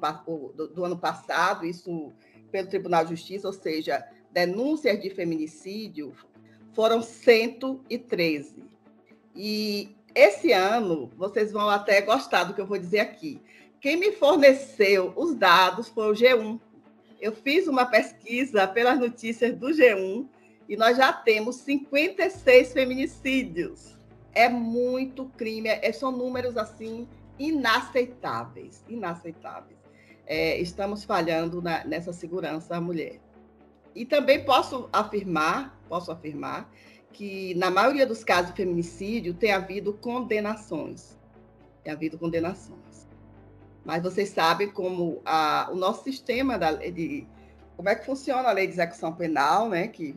do, 0.56 0.68
do 0.68 0.86
ano 0.86 0.98
passado, 0.98 1.66
isso 1.66 2.12
pelo 2.52 2.68
Tribunal 2.68 3.04
de 3.04 3.16
Justiça, 3.16 3.48
ou 3.48 3.54
seja, 3.54 4.06
denúncias 4.32 5.02
de 5.02 5.10
feminicídio, 5.10 6.14
foram 6.74 7.02
113. 7.02 8.64
E 9.36 9.96
esse 10.14 10.52
ano, 10.52 11.10
vocês 11.18 11.52
vão 11.52 11.70
até 11.70 12.02
gostar 12.02 12.44
do 12.44 12.54
que 12.54 12.62
eu 12.62 12.68
vou 12.68 12.78
dizer 12.78 13.00
aqui. 13.00 13.42
Quem 13.82 13.98
me 13.98 14.12
forneceu 14.12 15.12
os 15.16 15.36
dados 15.36 15.90
foi 15.90 16.12
o 16.12 16.14
G1, 16.14 16.60
eu 17.24 17.32
fiz 17.32 17.68
uma 17.68 17.86
pesquisa 17.86 18.68
pelas 18.68 19.00
notícias 19.00 19.56
do 19.56 19.68
G1 19.68 20.28
e 20.68 20.76
nós 20.76 20.98
já 20.98 21.14
temos 21.14 21.56
56 21.58 22.74
feminicídios. 22.74 23.93
É 24.34 24.50
muito 24.50 25.26
crime, 25.38 25.70
é, 25.70 25.92
são 25.92 26.12
números 26.12 26.58
assim 26.58 27.08
inaceitáveis, 27.38 28.84
inaceitáveis. 28.88 29.78
É, 30.26 30.58
estamos 30.60 31.04
falhando 31.04 31.62
na, 31.62 31.84
nessa 31.84 32.14
segurança 32.14 32.76
à 32.76 32.82
mulher. 32.82 33.20
E 33.96 34.06
também 34.06 34.44
posso 34.44 34.90
afirmar, 34.92 35.80
posso 35.88 36.12
afirmar 36.12 36.70
que 37.12 37.54
na 37.56 37.70
maioria 37.70 38.08
dos 38.08 38.24
casos 38.24 38.52
de 38.52 38.58
feminicídio 38.58 39.34
tem 39.34 39.52
havido 39.52 39.94
condenações. 39.94 41.18
Tem 41.84 41.94
havido 41.94 42.18
condenações. 42.18 43.08
Mas 43.86 44.02
vocês 44.02 44.30
sabem 44.30 44.70
como 44.70 45.22
a, 45.26 45.70
o 45.72 45.76
nosso 45.76 46.04
sistema 46.04 46.58
da, 46.58 46.72
de 46.72 47.28
como 47.76 47.90
é 47.90 47.96
que 47.96 48.06
funciona 48.06 48.50
a 48.50 48.52
lei 48.52 48.66
de 48.66 48.74
execução 48.74 49.14
penal, 49.14 49.70
né? 49.70 49.88
Que, 49.88 50.16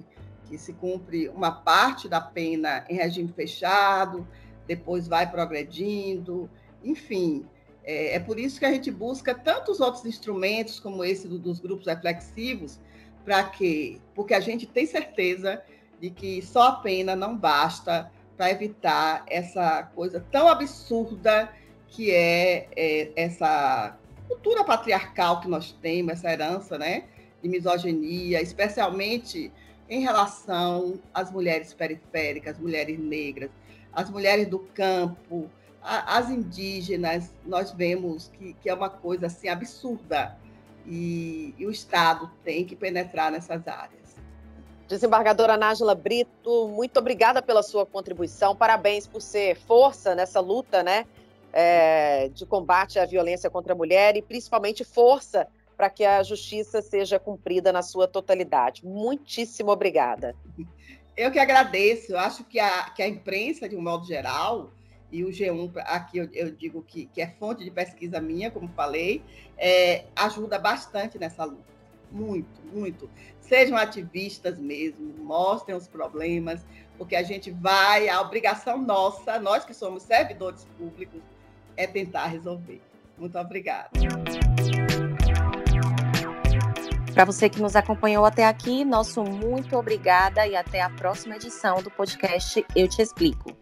que 0.48 0.58
se 0.58 0.72
cumpre 0.72 1.28
uma 1.28 1.50
parte 1.50 2.08
da 2.08 2.20
pena 2.20 2.84
em 2.88 2.96
regime 2.96 3.32
fechado, 3.34 4.26
depois 4.66 5.08
vai 5.08 5.30
progredindo, 5.30 6.50
enfim. 6.82 7.46
É, 7.84 8.16
é 8.16 8.20
por 8.20 8.38
isso 8.38 8.58
que 8.58 8.64
a 8.66 8.72
gente 8.72 8.90
busca 8.90 9.34
tantos 9.34 9.80
outros 9.80 10.04
instrumentos 10.04 10.80
como 10.80 11.04
esse 11.04 11.28
do, 11.28 11.38
dos 11.38 11.60
grupos 11.60 11.86
reflexivos, 11.86 12.80
para 13.24 13.42
quê? 13.44 13.98
Porque 14.14 14.34
a 14.34 14.40
gente 14.40 14.66
tem 14.66 14.86
certeza 14.86 15.62
de 16.00 16.10
que 16.10 16.42
só 16.42 16.68
a 16.68 16.72
pena 16.76 17.16
não 17.16 17.36
basta 17.36 18.10
para 18.36 18.50
evitar 18.50 19.24
essa 19.26 19.82
coisa 19.94 20.24
tão 20.30 20.46
absurda 20.46 21.50
que 21.88 22.10
é, 22.10 22.68
é, 22.76 23.10
essa 23.16 23.98
cultura 24.28 24.62
patriarcal 24.64 25.40
que 25.40 25.48
nós 25.48 25.72
temos, 25.72 26.12
essa 26.12 26.30
herança 26.30 26.78
né, 26.78 27.04
de 27.42 27.48
misoginia, 27.48 28.42
especialmente 28.42 29.52
em 29.88 30.00
relação 30.00 31.00
às 31.14 31.30
mulheres 31.30 31.72
periféricas, 31.72 32.54
às 32.54 32.60
mulheres 32.60 32.98
negras, 32.98 33.50
às 33.92 34.10
mulheres 34.10 34.48
do 34.48 34.58
campo, 34.58 35.48
as 35.82 36.28
indígenas, 36.30 37.30
nós 37.44 37.70
vemos 37.70 38.28
que, 38.28 38.54
que 38.54 38.68
é 38.68 38.74
uma 38.74 38.90
coisa 38.90 39.26
assim 39.26 39.48
absurda 39.48 40.36
e, 40.84 41.54
e 41.56 41.64
o 41.64 41.70
Estado 41.70 42.30
tem 42.44 42.64
que 42.64 42.74
penetrar 42.74 43.30
nessas 43.30 43.66
áreas. 43.68 44.16
Desembargadora 44.88 45.56
Nájila 45.56 45.94
Brito, 45.94 46.68
muito 46.68 46.98
obrigada 46.98 47.42
pela 47.42 47.62
sua 47.62 47.84
contribuição. 47.84 48.54
Parabéns 48.54 49.06
por 49.06 49.20
ser 49.20 49.56
força 49.56 50.14
nessa 50.14 50.40
luta, 50.40 50.82
né, 50.82 51.06
é, 51.52 52.28
de 52.28 52.44
combate 52.46 52.98
à 52.98 53.04
violência 53.04 53.50
contra 53.50 53.72
a 53.72 53.76
mulher 53.76 54.16
e 54.16 54.22
principalmente 54.22 54.84
força 54.84 55.48
para 55.76 55.90
que 55.90 56.04
a 56.04 56.22
justiça 56.22 56.80
seja 56.80 57.18
cumprida 57.18 57.72
na 57.72 57.82
sua 57.82 58.08
totalidade. 58.08 58.84
Muitíssimo 58.84 59.70
obrigada. 59.70 60.34
Eu 61.16 61.30
que 61.30 61.38
agradeço. 61.38 62.12
Eu 62.12 62.18
acho 62.18 62.44
que 62.44 62.58
a, 62.58 62.90
que 62.90 63.02
a 63.02 63.08
imprensa, 63.08 63.68
de 63.68 63.76
um 63.76 63.82
modo 63.82 64.06
geral, 64.06 64.70
e 65.10 65.24
o 65.24 65.28
G1, 65.28 65.70
aqui 65.84 66.18
eu, 66.18 66.28
eu 66.32 66.50
digo 66.50 66.82
que, 66.82 67.06
que, 67.06 67.20
é 67.20 67.28
fonte 67.38 67.64
de 67.64 67.70
pesquisa 67.70 68.20
minha, 68.20 68.50
como 68.50 68.68
falei, 68.68 69.22
é, 69.56 70.04
ajuda 70.16 70.58
bastante 70.58 71.18
nessa 71.18 71.44
luta. 71.44 71.76
Muito, 72.10 72.60
muito. 72.72 73.10
Sejam 73.40 73.76
ativistas 73.76 74.58
mesmo, 74.58 75.14
mostrem 75.18 75.76
os 75.76 75.86
problemas, 75.86 76.64
porque 76.98 77.14
a 77.14 77.22
gente 77.22 77.50
vai, 77.50 78.08
a 78.08 78.20
obrigação 78.20 78.78
nossa, 78.78 79.38
nós 79.38 79.64
que 79.64 79.74
somos 79.74 80.02
servidores 80.02 80.66
públicos, 80.78 81.22
é 81.76 81.86
tentar 81.86 82.26
resolver. 82.26 82.80
Muito 83.18 83.38
obrigada. 83.38 83.90
Para 87.16 87.24
você 87.24 87.48
que 87.48 87.62
nos 87.62 87.74
acompanhou 87.74 88.26
até 88.26 88.44
aqui, 88.44 88.84
nosso 88.84 89.24
muito 89.24 89.74
obrigada 89.74 90.46
e 90.46 90.54
até 90.54 90.82
a 90.82 90.90
próxima 90.90 91.36
edição 91.36 91.82
do 91.82 91.90
podcast 91.90 92.62
Eu 92.76 92.86
Te 92.86 93.00
Explico. 93.00 93.56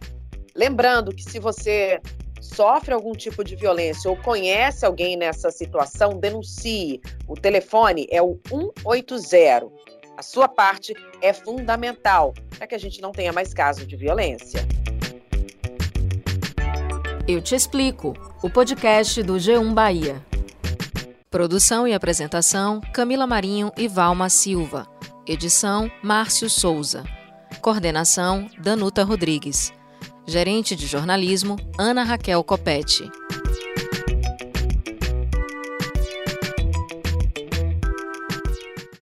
Lembrando 0.56 1.14
que 1.14 1.22
se 1.22 1.38
você 1.38 2.00
sofre 2.40 2.92
algum 2.92 3.12
tipo 3.12 3.44
de 3.44 3.54
violência 3.54 4.10
ou 4.10 4.16
conhece 4.16 4.84
alguém 4.84 5.16
nessa 5.16 5.52
situação, 5.52 6.18
denuncie. 6.18 7.00
O 7.28 7.36
telefone 7.36 8.08
é 8.10 8.20
o 8.20 8.36
180. 8.48 9.70
A 10.16 10.22
sua 10.22 10.48
parte 10.48 10.92
é 11.22 11.32
fundamental 11.32 12.34
para 12.58 12.66
que 12.66 12.74
a 12.74 12.78
gente 12.78 13.00
não 13.00 13.12
tenha 13.12 13.32
mais 13.32 13.54
casos 13.54 13.86
de 13.86 13.94
violência. 13.94 14.66
Eu 17.28 17.40
te 17.40 17.54
explico. 17.54 18.14
O 18.42 18.50
podcast 18.50 19.22
do 19.22 19.34
G1 19.34 19.72
Bahia. 19.72 20.33
Produção 21.34 21.88
e 21.88 21.92
apresentação: 21.92 22.80
Camila 22.92 23.26
Marinho 23.26 23.72
e 23.76 23.88
Valma 23.88 24.30
Silva. 24.30 24.86
Edição: 25.26 25.90
Márcio 26.00 26.48
Souza. 26.48 27.02
Coordenação: 27.60 28.48
Danuta 28.56 29.02
Rodrigues. 29.02 29.72
Gerente 30.24 30.76
de 30.76 30.86
jornalismo: 30.86 31.56
Ana 31.76 32.04
Raquel 32.04 32.44
Copete. 32.44 33.10